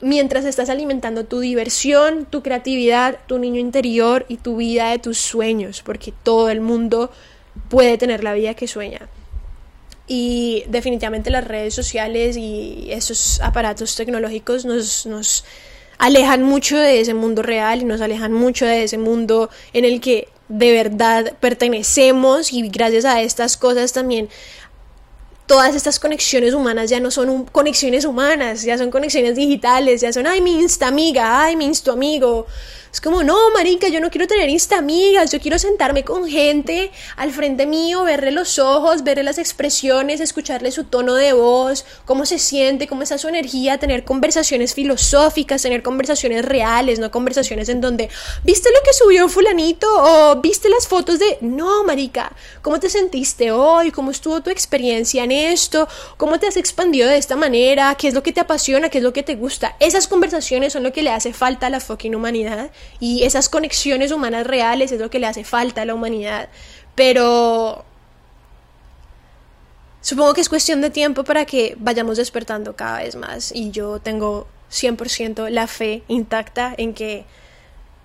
mientras 0.00 0.44
estás 0.46 0.70
alimentando 0.70 1.24
tu 1.24 1.40
diversión, 1.40 2.24
tu 2.24 2.42
creatividad, 2.42 3.18
tu 3.26 3.38
niño 3.38 3.60
interior 3.60 4.24
y 4.28 4.38
tu 4.38 4.56
vida 4.56 4.90
de 4.90 4.98
tus 4.98 5.18
sueños, 5.18 5.82
porque 5.82 6.12
todo 6.22 6.48
el 6.48 6.60
mundo 6.60 7.10
puede 7.68 7.98
tener 7.98 8.24
la 8.24 8.32
vida 8.32 8.54
que 8.54 8.66
sueña. 8.66 9.08
Y 10.12 10.64
definitivamente 10.66 11.30
las 11.30 11.44
redes 11.44 11.72
sociales 11.72 12.36
y 12.36 12.88
esos 12.90 13.40
aparatos 13.42 13.94
tecnológicos 13.94 14.64
nos, 14.64 15.06
nos 15.06 15.44
alejan 15.98 16.42
mucho 16.42 16.76
de 16.76 16.98
ese 16.98 17.14
mundo 17.14 17.42
real 17.42 17.82
y 17.82 17.84
nos 17.84 18.00
alejan 18.00 18.32
mucho 18.32 18.66
de 18.66 18.82
ese 18.82 18.98
mundo 18.98 19.50
en 19.72 19.84
el 19.84 20.00
que 20.00 20.26
de 20.48 20.72
verdad 20.72 21.34
pertenecemos 21.38 22.52
y 22.52 22.68
gracias 22.70 23.04
a 23.04 23.22
estas 23.22 23.56
cosas 23.56 23.92
también 23.92 24.28
todas 25.46 25.76
estas 25.76 26.00
conexiones 26.00 26.54
humanas 26.54 26.90
ya 26.90 26.98
no 26.98 27.10
son 27.10 27.44
conexiones 27.44 28.04
humanas, 28.04 28.62
ya 28.62 28.78
son 28.78 28.90
conexiones 28.92 29.34
digitales, 29.34 30.00
ya 30.00 30.12
son, 30.12 30.28
ay, 30.28 30.40
mi 30.40 30.60
insta 30.60 30.86
amiga, 30.86 31.42
ay, 31.44 31.56
mi 31.56 31.64
insta 31.64 31.90
amigo, 31.92 32.46
es 32.92 33.00
como, 33.00 33.22
no, 33.22 33.50
marica, 33.50 33.88
yo 33.88 34.00
no 34.00 34.10
quiero 34.10 34.26
tener 34.26 34.48
insta 34.48 34.78
amigas, 34.78 35.30
yo 35.30 35.40
quiero 35.40 35.58
sentarme 35.58 36.04
con 36.04 36.28
gente 36.28 36.90
al 37.16 37.30
frente 37.30 37.66
mío, 37.66 38.02
verle 38.02 38.30
los 38.30 38.58
ojos, 38.58 39.04
verle 39.04 39.22
las 39.22 39.38
expresiones, 39.38 40.20
escucharle 40.20 40.72
su 40.72 40.84
tono 40.84 41.14
de 41.14 41.32
voz, 41.32 41.84
cómo 42.04 42.26
se 42.26 42.38
siente, 42.38 42.88
cómo 42.88 43.02
está 43.02 43.18
su 43.18 43.28
energía, 43.28 43.78
tener 43.78 44.04
conversaciones 44.04 44.74
filosóficas, 44.74 45.62
tener 45.62 45.82
conversaciones 45.82 46.44
reales, 46.44 46.98
no 46.98 47.10
conversaciones 47.10 47.68
en 47.68 47.80
donde, 47.80 48.08
¿viste 48.44 48.70
lo 48.70 48.82
que 48.84 48.92
subió 48.92 49.28
fulanito? 49.28 49.86
o 49.88 50.36
¿viste 50.40 50.68
las 50.68 50.88
fotos 50.88 51.18
de... 51.18 51.38
No, 51.40 51.84
marica, 51.84 52.32
¿cómo 52.62 52.80
te 52.80 52.88
sentiste 52.88 53.52
hoy? 53.52 53.90
¿Cómo 53.90 54.10
estuvo 54.10 54.40
tu 54.40 54.50
experiencia 54.50 55.24
en 55.24 55.32
esto? 55.32 55.88
¿Cómo 56.16 56.38
te 56.38 56.46
has 56.46 56.56
expandido 56.56 57.08
de 57.08 57.18
esta 57.18 57.36
manera? 57.36 57.94
¿Qué 57.94 58.08
es 58.08 58.14
lo 58.14 58.22
que 58.22 58.32
te 58.32 58.40
apasiona? 58.40 58.88
¿Qué 58.88 58.98
es 58.98 59.04
lo 59.04 59.12
que 59.12 59.22
te 59.22 59.36
gusta? 59.36 59.76
Esas 59.80 60.08
conversaciones 60.08 60.72
son 60.72 60.82
lo 60.82 60.92
que 60.92 61.02
le 61.02 61.10
hace 61.10 61.32
falta 61.32 61.66
a 61.66 61.70
la 61.70 61.80
fucking 61.80 62.14
humanidad 62.14 62.70
y 62.98 63.24
esas 63.24 63.48
conexiones 63.48 64.12
humanas 64.12 64.46
reales 64.46 64.92
es 64.92 65.00
lo 65.00 65.10
que 65.10 65.18
le 65.18 65.26
hace 65.26 65.44
falta 65.44 65.82
a 65.82 65.84
la 65.84 65.94
humanidad. 65.94 66.48
Pero 66.94 67.84
supongo 70.00 70.34
que 70.34 70.40
es 70.40 70.48
cuestión 70.48 70.80
de 70.80 70.90
tiempo 70.90 71.24
para 71.24 71.44
que 71.44 71.76
vayamos 71.78 72.16
despertando 72.16 72.76
cada 72.76 72.98
vez 72.98 73.16
más 73.16 73.52
y 73.54 73.70
yo 73.70 74.00
tengo 74.00 74.46
100% 74.70 75.50
la 75.50 75.66
fe 75.66 76.02
intacta 76.08 76.74
en 76.76 76.94
que 76.94 77.24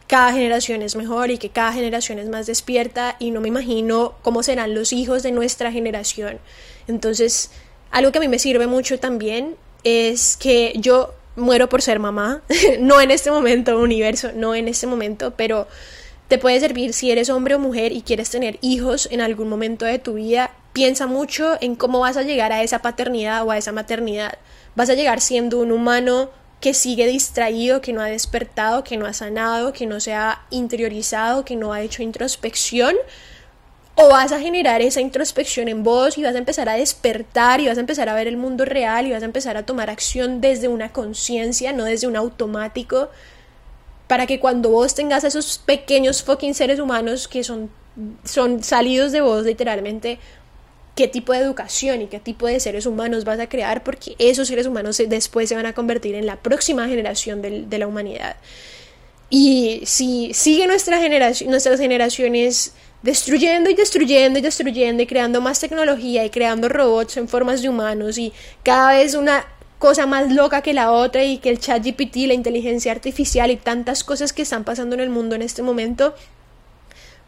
cada 0.08 0.34
generación 0.34 0.82
es 0.82 0.96
mejor 0.96 1.32
y 1.32 1.38
que 1.38 1.50
cada 1.50 1.74
generación 1.74 2.20
es 2.20 2.30
más 2.30 2.46
despierta 2.46 3.16
y 3.20 3.32
no 3.32 3.42
me 3.42 3.48
imagino 3.48 4.16
cómo 4.22 4.44
serán 4.44 4.76
los 4.76 4.94
hijos 4.94 5.24
de 5.24 5.32
nuestra 5.32 5.72
generación. 5.72 6.40
Entonces, 6.88 7.50
algo 7.92 8.12
que 8.12 8.20
a 8.20 8.22
mí 8.22 8.28
me 8.28 8.40
sirve 8.40 8.68
mucho 8.68 9.00
también 9.00 9.56
es 9.84 10.38
que 10.38 10.74
yo 10.76 11.14
muero 11.36 11.70
por 11.70 11.82
ser 11.82 12.00
mamá, 12.00 12.42
no 12.80 13.02
en 13.02 13.12
este 13.12 13.32
momento, 13.32 13.80
universo, 13.80 14.32
no 14.36 14.56
en 14.56 14.68
este 14.68 14.88
momento, 14.88 15.32
pero 15.32 15.68
te 16.28 16.38
puede 16.38 16.60
servir 16.60 16.94
si 16.94 17.12
eres 17.12 17.30
hombre 17.30 17.56
o 17.56 17.60
mujer 17.60 17.92
y 17.92 18.02
quieres 18.02 18.30
tener 18.30 18.58
hijos 18.62 19.08
en 19.12 19.22
algún 19.22 19.48
momento 19.48 19.86
de 19.86 20.00
tu 20.00 20.16
vida, 20.16 20.52
piensa 20.74 21.08
mucho 21.08 21.58
en 21.62 21.76
cómo 21.76 22.00
vas 22.00 22.18
a 22.18 22.24
llegar 22.24 22.52
a 22.52 22.64
esa 22.64 22.80
paternidad 22.80 23.46
o 23.46 23.52
a 23.52 23.58
esa 23.58 23.72
maternidad. 23.72 24.38
Vas 24.76 24.90
a 24.90 24.96
llegar 24.96 25.22
siendo 25.22 25.60
un 25.60 25.72
humano 25.72 26.30
que 26.60 26.74
sigue 26.74 27.06
distraído, 27.06 27.80
que 27.80 27.94
no 27.94 28.02
ha 28.02 28.08
despertado, 28.08 28.84
que 28.84 28.98
no 28.98 29.06
ha 29.06 29.14
sanado, 29.14 29.72
que 29.72 29.86
no 29.86 30.00
se 30.00 30.14
ha 30.14 30.42
interiorizado, 30.50 31.46
que 31.46 31.56
no 31.56 31.74
ha 31.74 31.82
hecho 31.82 32.02
introspección, 32.02 32.96
o 33.96 34.10
vas 34.10 34.32
a 34.34 34.40
generar 34.40 34.82
esa 34.82 35.00
introspección 35.00 35.70
en 35.70 35.84
vos 35.84 36.18
y 36.18 36.24
vas 36.24 36.36
a 36.36 36.38
empezar 36.38 36.68
a 36.68 36.74
despertar 36.74 37.62
y 37.62 37.68
vas 37.68 37.78
a 37.78 37.80
empezar 37.82 38.10
a 38.10 38.14
ver 38.14 38.28
el 38.28 38.36
mundo 38.36 38.66
real 38.66 39.08
y 39.08 39.12
vas 39.12 39.24
a 39.24 39.26
empezar 39.26 39.56
a 39.56 39.66
tomar 39.66 39.90
acción 39.90 40.42
desde 40.42 40.68
una 40.68 40.92
conciencia, 40.92 41.72
no 41.72 41.86
desde 41.86 42.08
un 42.08 42.18
automático, 42.18 43.10
para 44.08 44.28
que 44.28 44.40
cuando 44.40 44.70
vos 44.70 44.96
tengas 44.96 45.24
esos 45.24 45.58
pequeños 45.58 46.24
fucking 46.24 46.54
seres 46.54 46.80
humanos 46.80 47.30
que 47.30 47.44
son, 47.44 47.70
son 48.26 48.64
salidos 48.64 49.14
de 49.14 49.22
vos 49.22 49.46
literalmente, 49.46 50.20
qué 50.96 51.08
tipo 51.08 51.32
de 51.32 51.40
educación 51.40 52.02
y 52.02 52.08
qué 52.08 52.20
tipo 52.20 52.48
de 52.48 52.60
seres 52.60 52.86
humanos 52.86 53.24
vas 53.24 53.40
a 53.40 53.48
crear, 53.48 53.84
porque 53.84 54.16
esos 54.20 54.50
seres 54.50 54.68
humanos 54.68 55.02
después 55.08 55.48
se 55.48 55.56
van 55.56 55.66
a 55.66 55.74
convertir 55.74 56.16
en 56.16 56.26
la 56.26 56.36
próxima 56.36 56.88
generación 56.88 57.42
de, 57.42 57.66
de 57.66 57.78
la 57.78 57.88
humanidad. 57.88 58.36
Y 59.30 59.82
si 59.86 60.34
sigue 60.34 60.68
nuestra 60.68 61.00
generación, 61.00 61.50
nuestras 61.50 61.80
generaciones 61.80 62.74
destruyendo 63.06 63.70
y 63.70 63.76
destruyendo 63.76 64.40
y 64.40 64.42
destruyendo 64.42 65.04
y 65.04 65.06
creando 65.06 65.40
más 65.40 65.60
tecnología 65.60 66.26
y 66.26 66.32
creando 66.32 66.70
robots 66.70 67.18
en 67.18 67.28
formas 67.28 67.62
de 67.62 67.70
humanos 67.70 68.18
y 68.18 68.34
cada 68.64 68.96
vez 68.96 69.14
una 69.14 69.46
cosa 69.78 70.08
más 70.08 70.32
loca 70.32 70.64
que 70.64 70.74
la 70.74 70.92
otra 70.92 71.24
y 71.24 71.38
que 71.38 71.52
el 71.52 71.60
chat 71.60 71.86
GPT, 71.86 72.16
la 72.26 72.34
inteligencia 72.34 72.92
artificial 72.92 73.52
y 73.52 73.58
tantas 73.58 74.04
cosas 74.04 74.34
que 74.34 74.42
están 74.42 74.64
pasando 74.64 74.96
en 74.96 75.02
el 75.02 75.12
mundo 75.12 75.36
en 75.36 75.44
este 75.44 75.62
momento, 75.62 76.16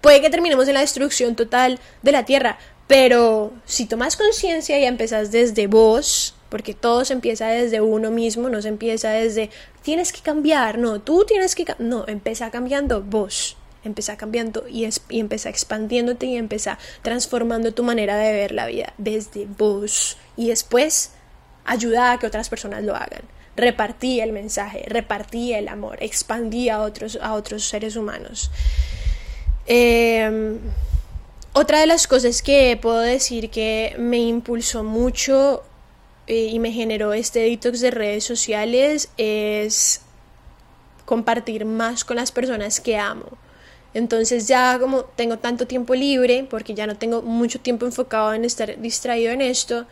puede 0.01 0.19
que 0.19 0.31
terminemos 0.31 0.67
en 0.67 0.73
la 0.73 0.79
destrucción 0.79 1.35
total 1.35 1.79
de 2.01 2.11
la 2.11 2.25
Tierra. 2.25 2.57
Pero 2.87 3.53
si 3.65 3.85
tomas 3.85 4.17
conciencia 4.17 4.79
y 4.79 4.85
empezás 4.85 5.29
desde 5.29 5.67
vos, 5.67 6.33
porque 6.49 6.73
todo 6.73 7.05
se 7.05 7.13
empieza 7.13 7.49
desde 7.49 7.81
uno 7.81 8.09
mismo, 8.09 8.49
no 8.49 8.63
se 8.63 8.69
empieza 8.69 9.11
desde 9.11 9.51
tienes 9.83 10.11
que 10.11 10.21
cambiar, 10.21 10.79
no, 10.79 11.01
tú 11.01 11.23
tienes 11.27 11.53
que 11.53 11.65
no, 11.77 12.07
empieza 12.07 12.49
cambiando 12.49 13.03
vos 13.03 13.57
empieza 13.87 14.17
cambiando 14.17 14.67
y, 14.67 14.85
es, 14.85 15.01
y 15.09 15.19
empieza 15.19 15.49
expandiéndote 15.49 16.27
y 16.27 16.37
empieza 16.37 16.77
transformando 17.01 17.73
tu 17.73 17.83
manera 17.83 18.17
de 18.17 18.31
ver 18.31 18.51
la 18.51 18.67
vida 18.67 18.93
desde 18.97 19.45
vos 19.45 20.17
y 20.35 20.49
después 20.49 21.11
ayuda 21.65 22.11
a 22.11 22.19
que 22.19 22.27
otras 22.27 22.49
personas 22.49 22.83
lo 22.83 22.95
hagan. 22.95 23.21
Repartí 23.55 24.19
el 24.19 24.33
mensaje, 24.33 24.83
repartí 24.87 25.53
el 25.53 25.67
amor, 25.67 25.97
expandí 26.01 26.69
a 26.69 26.81
otros, 26.81 27.17
a 27.21 27.33
otros 27.33 27.67
seres 27.67 27.95
humanos. 27.95 28.51
Em, 29.65 30.59
otra 31.53 31.79
de 31.79 31.87
las 31.87 32.07
cosas 32.07 32.41
que 32.41 32.77
puedo 32.79 32.99
decir 32.99 33.49
que 33.49 33.95
me 33.97 34.19
impulsó 34.19 34.83
mucho 34.83 35.63
eh, 36.27 36.49
y 36.51 36.59
me 36.59 36.71
generó 36.71 37.13
este 37.13 37.39
detox 37.39 37.81
de 37.81 37.91
redes 37.91 38.23
sociales 38.23 39.09
es 39.17 40.01
compartir 41.05 41.65
más 41.65 42.05
con 42.05 42.17
las 42.17 42.31
personas 42.31 42.79
que 42.79 42.97
amo. 42.97 43.37
Entonces 43.97 44.47
ya 44.47 44.77
como 44.79 45.05
tengo 45.05 45.39
tanto 45.39 45.65
tiempo 45.65 45.95
libre, 45.95 46.45
porque 46.47 46.75
ya 46.75 46.85
no 46.85 46.95
tengo 46.95 47.23
mucho 47.23 47.59
tiempo 47.59 47.87
enfocado 47.87 48.31
en 48.31 48.45
estar 48.45 48.79
distraído 48.79 49.31
en 49.31 49.41
esto, 49.41 49.87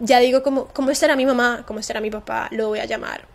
ya 0.00 0.20
digo 0.20 0.42
como, 0.42 0.68
¿cómo 0.68 0.90
estará 0.90 1.16
mi 1.16 1.26
mamá? 1.26 1.64
¿Cómo 1.66 1.78
estará 1.80 2.00
mi 2.00 2.10
papá? 2.10 2.48
Lo 2.50 2.68
voy 2.68 2.78
a 2.78 2.86
llamar. 2.86 3.26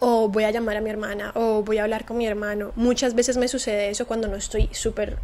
O 0.00 0.28
voy 0.28 0.42
a 0.42 0.50
llamar 0.50 0.78
a 0.78 0.80
mi 0.80 0.90
hermana, 0.90 1.30
o 1.36 1.62
voy 1.62 1.78
a 1.78 1.84
hablar 1.84 2.04
con 2.04 2.16
mi 2.18 2.26
hermano. 2.26 2.72
Muchas 2.74 3.14
veces 3.14 3.36
me 3.36 3.46
sucede 3.46 3.88
eso 3.88 4.04
cuando 4.04 4.26
no 4.26 4.34
estoy 4.34 4.68
súper 4.72 5.18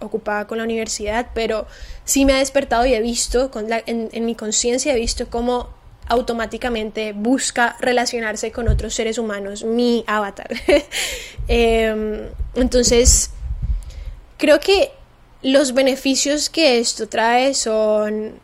ocupada 0.00 0.46
con 0.46 0.58
la 0.58 0.64
universidad, 0.64 1.30
pero 1.32 1.66
sí 2.04 2.26
me 2.26 2.34
ha 2.34 2.38
despertado 2.40 2.84
y 2.84 2.92
he 2.92 3.00
visto, 3.00 3.50
con 3.50 3.72
en, 3.72 4.10
en 4.12 4.26
mi 4.26 4.34
conciencia 4.34 4.92
he 4.92 5.00
visto 5.00 5.30
cómo 5.30 5.70
automáticamente 6.06 7.12
busca 7.12 7.76
relacionarse 7.80 8.52
con 8.52 8.68
otros 8.68 8.94
seres 8.94 9.18
humanos, 9.18 9.64
mi 9.64 10.04
avatar. 10.06 10.50
Em, 11.46 12.28
entonces, 12.54 13.30
creo 14.38 14.60
que 14.60 14.92
los 15.42 15.74
beneficios 15.74 16.48
que 16.48 16.78
esto 16.78 17.06
trae 17.06 17.52
son 17.52 18.40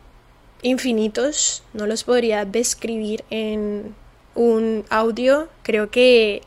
infinitos, 0.61 1.63
no 1.73 1.87
los 1.87 2.03
podría 2.03 2.45
describir 2.45 3.23
en 3.31 3.95
un 4.35 4.85
audio, 4.89 5.49
creo 5.63 5.89
que 5.89 6.43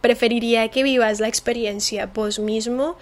preferiría 0.00 0.68
que 0.68 0.82
vivas 0.82 1.20
la 1.20 1.28
experiencia 1.28 2.06
vos 2.06 2.38
mismo, 2.38 2.96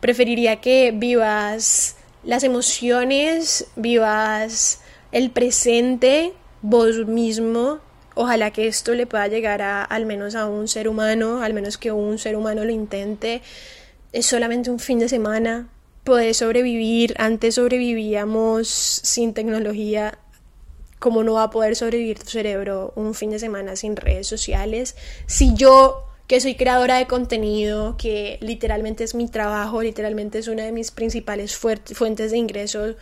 preferiría 0.00 0.60
que 0.60 0.92
vivas 0.94 1.96
las 2.24 2.42
emociones, 2.42 3.66
vivas 3.76 4.80
el 5.12 5.30
presente, 5.30 6.34
vos 6.62 7.06
mismo. 7.06 7.80
Ojalá 8.14 8.50
que 8.50 8.66
esto 8.66 8.94
le 8.94 9.06
pueda 9.06 9.28
llegar 9.28 9.62
a 9.62 9.84
al 9.84 10.06
menos 10.06 10.34
a 10.34 10.46
un 10.46 10.66
ser 10.68 10.88
humano, 10.88 11.42
al 11.42 11.54
menos 11.54 11.78
que 11.78 11.92
un 11.92 12.18
ser 12.18 12.36
humano 12.36 12.64
lo 12.64 12.72
intente. 12.72 13.42
Es 14.12 14.26
solamente 14.26 14.70
un 14.70 14.80
fin 14.80 14.98
de 14.98 15.08
semana. 15.08 15.68
Poder 16.04 16.34
sobrevivir. 16.34 17.14
Antes 17.18 17.56
sobrevivíamos 17.56 18.68
sin 18.68 19.34
tecnología. 19.34 20.18
¿Cómo 20.98 21.22
no 21.22 21.34
va 21.34 21.44
a 21.44 21.50
poder 21.50 21.76
sobrevivir 21.76 22.18
tu 22.18 22.30
cerebro 22.30 22.92
un 22.96 23.14
fin 23.14 23.30
de 23.30 23.38
semana 23.38 23.76
sin 23.76 23.94
redes 23.94 24.26
sociales? 24.26 24.96
Si 25.26 25.54
yo 25.54 26.08
que 26.28 26.40
soy 26.40 26.56
creadora 26.56 26.98
de 26.98 27.06
contenido, 27.06 27.96
que 27.96 28.38
literalmente 28.42 29.02
es 29.02 29.14
mi 29.14 29.28
trabajo, 29.28 29.82
literalmente 29.82 30.38
es 30.38 30.46
una 30.46 30.62
de 30.62 30.72
mis 30.72 30.90
principales 30.90 31.56
fuentes 31.56 32.30
de 32.30 32.36
ingresos, 32.36 32.96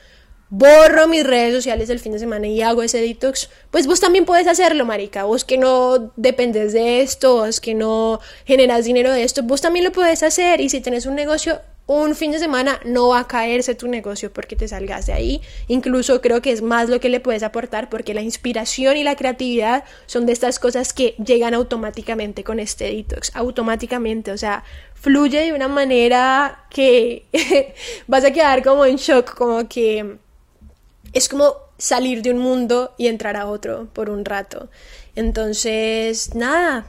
borro 0.48 1.09
mis 1.09 1.24
redes 1.24 1.54
sociales 1.54 1.90
el 1.90 1.98
fin 1.98 2.12
de 2.12 2.18
semana 2.18 2.46
y 2.46 2.62
hago 2.62 2.82
ese 2.82 3.00
detox, 3.00 3.50
pues 3.70 3.87
vos 3.87 4.00
también 4.00 4.24
puedes 4.24 4.46
hacerlo, 4.46 4.85
marica. 4.85 5.24
Vos 5.24 5.44
que 5.44 5.59
no 5.59 6.12
dependes 6.16 6.72
de 6.72 7.00
esto, 7.00 7.37
vos 7.37 7.61
que 7.61 7.74
no 7.74 8.20
generas 8.44 8.85
dinero 8.85 9.12
de 9.12 9.24
esto, 9.24 9.42
vos 9.42 9.61
también 9.61 9.85
lo 9.85 9.92
puedes 9.92 10.22
hacer. 10.22 10.61
Y 10.61 10.68
si 10.68 10.80
tenés 10.80 11.06
un 11.06 11.14
negocio, 11.14 11.61
un 11.87 12.16
fin 12.16 12.32
de 12.32 12.38
semana 12.40 12.80
no 12.85 13.09
va 13.09 13.20
a 13.20 13.28
caerse 13.28 13.74
tu 13.76 13.87
negocio 13.87 14.32
porque 14.32 14.56
te 14.56 14.68
salgas 14.68 15.06
de 15.06 15.12
ahí. 15.12 15.40
Incluso 15.68 16.20
creo 16.20 16.42
que 16.42 16.52
es 16.52 16.62
más 16.62 16.88
lo 16.88 17.00
que 17.00 17.09
le 17.09 17.20
puedes 17.20 17.42
aportar 17.42 17.88
porque 17.88 18.14
la 18.14 18.22
inspiración 18.22 18.96
y 18.96 19.04
la 19.04 19.16
creatividad 19.16 19.85
son 20.06 20.26
de 20.26 20.32
estas 20.32 20.59
cosas 20.59 20.92
que 20.92 21.14
llegan 21.24 21.54
automáticamente 21.54 22.44
con 22.44 22.59
este 22.59 22.92
detox. 22.92 23.30
Automáticamente, 23.35 24.32
o 24.32 24.38
sea, 24.38 24.64
fluye 24.94 25.40
de 25.40 25.52
una 25.52 25.68
manera 25.68 26.66
que 26.70 27.26
vas 28.06 28.24
a 28.24 28.32
quedar 28.32 28.64
como 28.64 28.85
en 28.85 28.96
shock, 28.96 29.35
como 29.35 29.68
que 29.68 30.18
es 31.16 31.31
como 31.31 31.57
salir 31.79 32.20
de 32.20 32.31
un 32.31 32.38
mundo 32.38 32.94
y 32.98 33.07
entrar 33.09 33.37
a 33.37 33.46
otro 33.46 33.88
por 33.94 34.11
un 34.11 34.24
rato. 34.24 34.68
Entonces, 35.14 36.35
nada, 36.35 36.87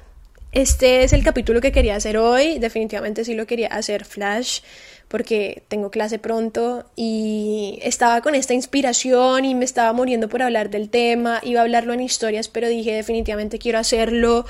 este 0.51 1.03
es 1.03 1.13
el 1.13 1.23
capítulo 1.23 1.61
que 1.61 1.71
quería 1.71 1.95
hacer 1.95 2.17
hoy. 2.17 2.59
Definitivamente 2.59 3.23
sí 3.23 3.35
lo 3.35 3.47
quería 3.47 3.69
hacer 3.69 4.03
flash 4.03 4.59
porque 5.07 5.63
tengo 5.69 5.91
clase 5.91 6.19
pronto 6.19 6.83
y 6.97 7.79
estaba 7.81 8.19
con 8.19 8.35
esta 8.35 8.53
inspiración 8.53 9.45
y 9.45 9.55
me 9.55 9.63
estaba 9.63 9.93
muriendo 9.93 10.27
por 10.27 10.41
hablar 10.41 10.69
del 10.69 10.89
tema. 10.89 11.39
Iba 11.43 11.61
a 11.61 11.63
hablarlo 11.63 11.93
en 11.93 12.01
historias, 12.01 12.49
pero 12.49 12.67
dije 12.67 12.93
definitivamente 12.93 13.59
quiero 13.59 13.79
hacerlo 13.79 14.45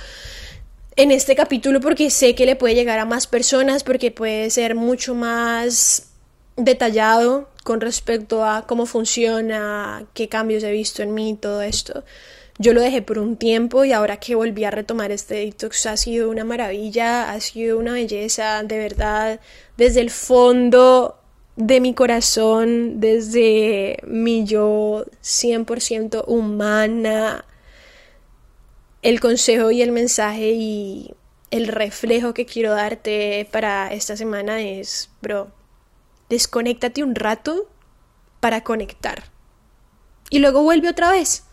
en 0.96 1.12
este 1.12 1.36
capítulo 1.36 1.82
porque 1.82 2.10
sé 2.10 2.34
que 2.34 2.48
le 2.48 2.56
puede 2.56 2.74
llegar 2.74 2.98
a 2.98 3.06
más 3.06 3.28
personas, 3.28 3.84
porque 3.84 4.10
puede 4.10 4.50
ser 4.50 4.74
mucho 4.74 5.14
más 5.14 6.08
detallado 6.56 7.48
con 7.68 7.82
respecto 7.82 8.46
a 8.46 8.66
cómo 8.66 8.86
funciona, 8.86 10.06
qué 10.14 10.30
cambios 10.30 10.64
he 10.64 10.72
visto 10.72 11.04
en 11.04 11.14
mí, 11.14 11.38
todo 11.38 11.62
esto. 11.62 12.06
Yo 12.60 12.72
lo 12.72 12.80
dejé 12.80 13.02
por 13.02 13.20
un 13.20 13.36
tiempo 13.36 13.84
y 13.84 13.92
ahora 13.92 14.22
que 14.22 14.36
volví 14.36 14.64
a 14.64 14.72
retomar 14.72 15.12
este 15.12 15.36
detox 15.36 15.86
ha 15.86 15.98
sido 15.98 16.30
una 16.30 16.46
maravilla, 16.46 17.30
ha 17.30 17.42
sido 17.42 17.78
una 17.78 17.92
belleza, 17.92 18.64
de 18.64 18.78
verdad, 18.78 19.42
desde 19.76 20.00
el 20.00 20.12
fondo 20.12 21.20
de 21.58 21.82
mi 21.82 21.94
corazón, 21.94 23.02
desde 23.02 23.98
mi 24.08 24.46
yo 24.46 25.04
100% 25.22 26.24
humana, 26.26 27.44
el 29.02 29.20
consejo 29.20 29.72
y 29.72 29.82
el 29.82 29.92
mensaje 29.92 30.52
y 30.54 31.14
el 31.52 31.68
reflejo 31.68 32.34
que 32.34 32.46
quiero 32.46 32.72
darte 32.72 33.46
para 33.52 33.94
esta 33.94 34.16
semana 34.16 34.62
es, 34.62 35.10
bro, 35.22 35.57
desconéctate 36.30 37.04
un 37.04 37.16
rato 37.16 37.70
para 38.40 38.64
conectar. 38.64 39.24
Y 40.30 40.40
luego 40.40 40.64
vuelve 40.64 40.90
otra 40.90 41.12
vez. 41.12 41.44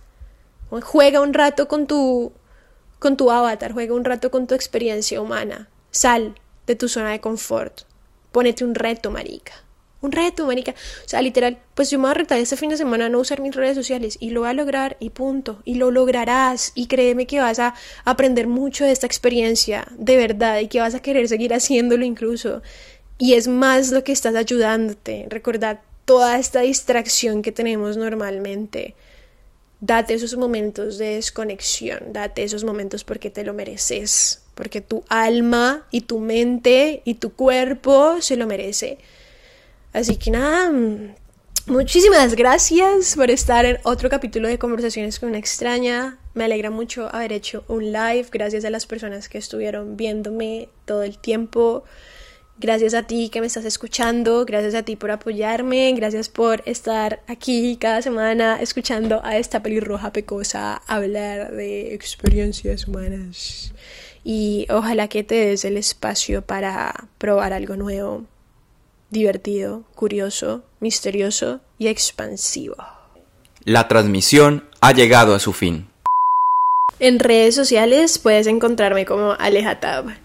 Juega 0.71 1.21
un 1.21 1.35
rato 1.35 1.69
con 1.69 1.87
tu 1.87 2.33
con 2.99 3.17
tu 3.17 3.31
avatar, 3.31 3.73
juega 3.73 3.95
un 3.95 4.05
rato 4.05 4.31
con 4.31 4.47
tu 4.47 4.55
experiencia 4.55 5.21
humana. 5.21 5.69
Sal 5.91 6.35
de 6.67 6.75
tu 6.75 6.89
zona 6.89 7.11
de 7.11 7.21
confort. 7.21 7.83
Pónete 8.33 8.65
un 8.65 8.75
reto, 8.75 9.11
marica. 9.11 9.53
Un 10.01 10.13
reto, 10.13 10.47
marica. 10.47 10.73
O 10.73 11.09
sea, 11.09 11.23
literal, 11.23 11.59
pues 11.75 11.91
yo 11.91 11.99
me 11.99 12.03
voy 12.03 12.11
a 12.11 12.15
retar 12.15 12.39
este 12.39 12.57
fin 12.57 12.71
de 12.71 12.77
semana 12.77 13.07
a 13.07 13.09
no 13.09 13.21
usar 13.21 13.41
mis 13.41 13.55
redes 13.55 13.77
sociales 13.77 14.17
y 14.21 14.31
lo 14.31 14.41
voy 14.41 14.51
a 14.51 14.53
lograr 14.55 14.97
y 15.01 15.11
punto. 15.11 15.63
Y 15.65 15.77
lo 15.77 15.91
lograrás. 15.91 16.73
Y 16.75 16.87
créeme 16.87 17.27
que 17.27 17.41
vas 17.41 17.59
a 17.59 17.75
aprender 18.05 18.47
mucho 18.47 18.85
de 18.85 18.93
esta 18.93 19.07
experiencia, 19.07 19.87
de 19.97 20.17
verdad, 20.17 20.59
y 20.61 20.69
que 20.69 20.81
vas 20.81 20.95
a 20.95 21.01
querer 21.01 21.29
seguir 21.29 21.55
haciéndolo 21.55 22.05
incluso. 22.05 22.63
Y 23.19 23.35
es 23.35 23.49
más 23.49 23.91
lo 23.93 24.03
que 24.05 24.13
estás 24.13 24.35
ayudándote. 24.35 25.27
Recordad 25.29 25.81
toda 26.05 26.39
esta 26.39 26.61
distracción 26.61 27.43
que 27.43 27.53
tenemos 27.53 27.97
normalmente. 27.97 28.95
Date 29.81 30.15
esos 30.15 30.37
momentos 30.37 30.99
de 30.99 31.17
desconexión, 31.17 32.13
date 32.13 32.43
esos 32.43 32.65
momentos 32.65 33.05
porque 33.05 33.31
te 33.31 33.45
lo 33.45 33.53
mereces, 33.53 34.43
porque 34.55 34.81
tu 34.81 35.05
alma 35.09 35.87
y 35.91 36.03
tu 36.03 36.21
mente 36.21 37.03
y 37.05 37.15
tu 37.15 37.35
cuerpo 37.35 38.21
se 38.21 38.37
lo 38.37 38.47
merece. 38.47 38.99
Así 39.93 40.17
que 40.17 40.31
nada, 40.31 40.73
muchísimas 41.67 42.35
gracias 42.35 43.15
por 43.15 43.31
estar 43.31 43.65
en 43.67 43.79
otro 43.83 44.09
capítulo 44.09 44.49
de 44.49 44.59
Conversaciones 44.59 45.21
con 45.21 45.29
una 45.29 45.39
extraña. 45.39 46.19
Me 46.33 46.45
alegra 46.45 46.71
mucho 46.71 47.15
haber 47.15 47.33
hecho 47.33 47.65
un 47.69 47.93
live, 47.93 48.27
gracias 48.33 48.65
a 48.65 48.71
las 48.71 48.87
personas 48.87 49.29
que 49.29 49.39
estuvieron 49.39 49.97
viéndome 49.97 50.69
todo 50.87 51.03
el 51.03 51.19
tiempo. 51.19 51.85
Gracias 52.57 52.95
a 52.95 53.03
ti 53.03 53.31
que 53.31 53.41
me 53.41 53.49
estás 53.49 53.65
escuchando, 53.65 54.45
gracias 54.45 54.77
a 54.77 54.85
ti 54.85 54.95
por 54.95 55.11
apoyarme, 55.11 55.93
gracias 55.93 56.29
por 56.29 56.63
estar 56.67 57.21
aquí 57.27 57.77
cada 57.81 58.01
semana 58.01 58.59
escuchando 58.61 59.21
a 59.25 59.37
esta 59.37 59.61
pelirroja 59.61 60.13
pecosa 60.13 60.81
hablar 60.87 61.51
de 61.51 61.95
experiencias 61.95 62.87
humanas. 62.87 63.73
Y 64.23 64.67
ojalá 64.71 65.09
que 65.09 65.25
te 65.25 65.35
des 65.35 65.65
el 65.65 65.77
espacio 65.77 66.43
para 66.43 67.09
probar 67.19 67.53
algo 67.53 67.75
nuevo, 67.77 68.25
divertido, 69.11 69.83
curioso, 69.97 70.63
misterioso 70.79 71.61
y 71.77 71.89
expansivo. 71.89 72.77
La 73.65 73.89
transmisión 73.89 74.69
ha 74.81 74.93
llegado 74.93 75.35
a 75.35 75.41
su 75.41 75.53
fin. 75.53 75.89
En 77.01 77.19
redes 77.19 77.57
sociales 77.57 78.21
puedes 78.21 78.47
encontrarme 78.47 79.05
como 79.05 79.33
Alejatab 79.33 80.24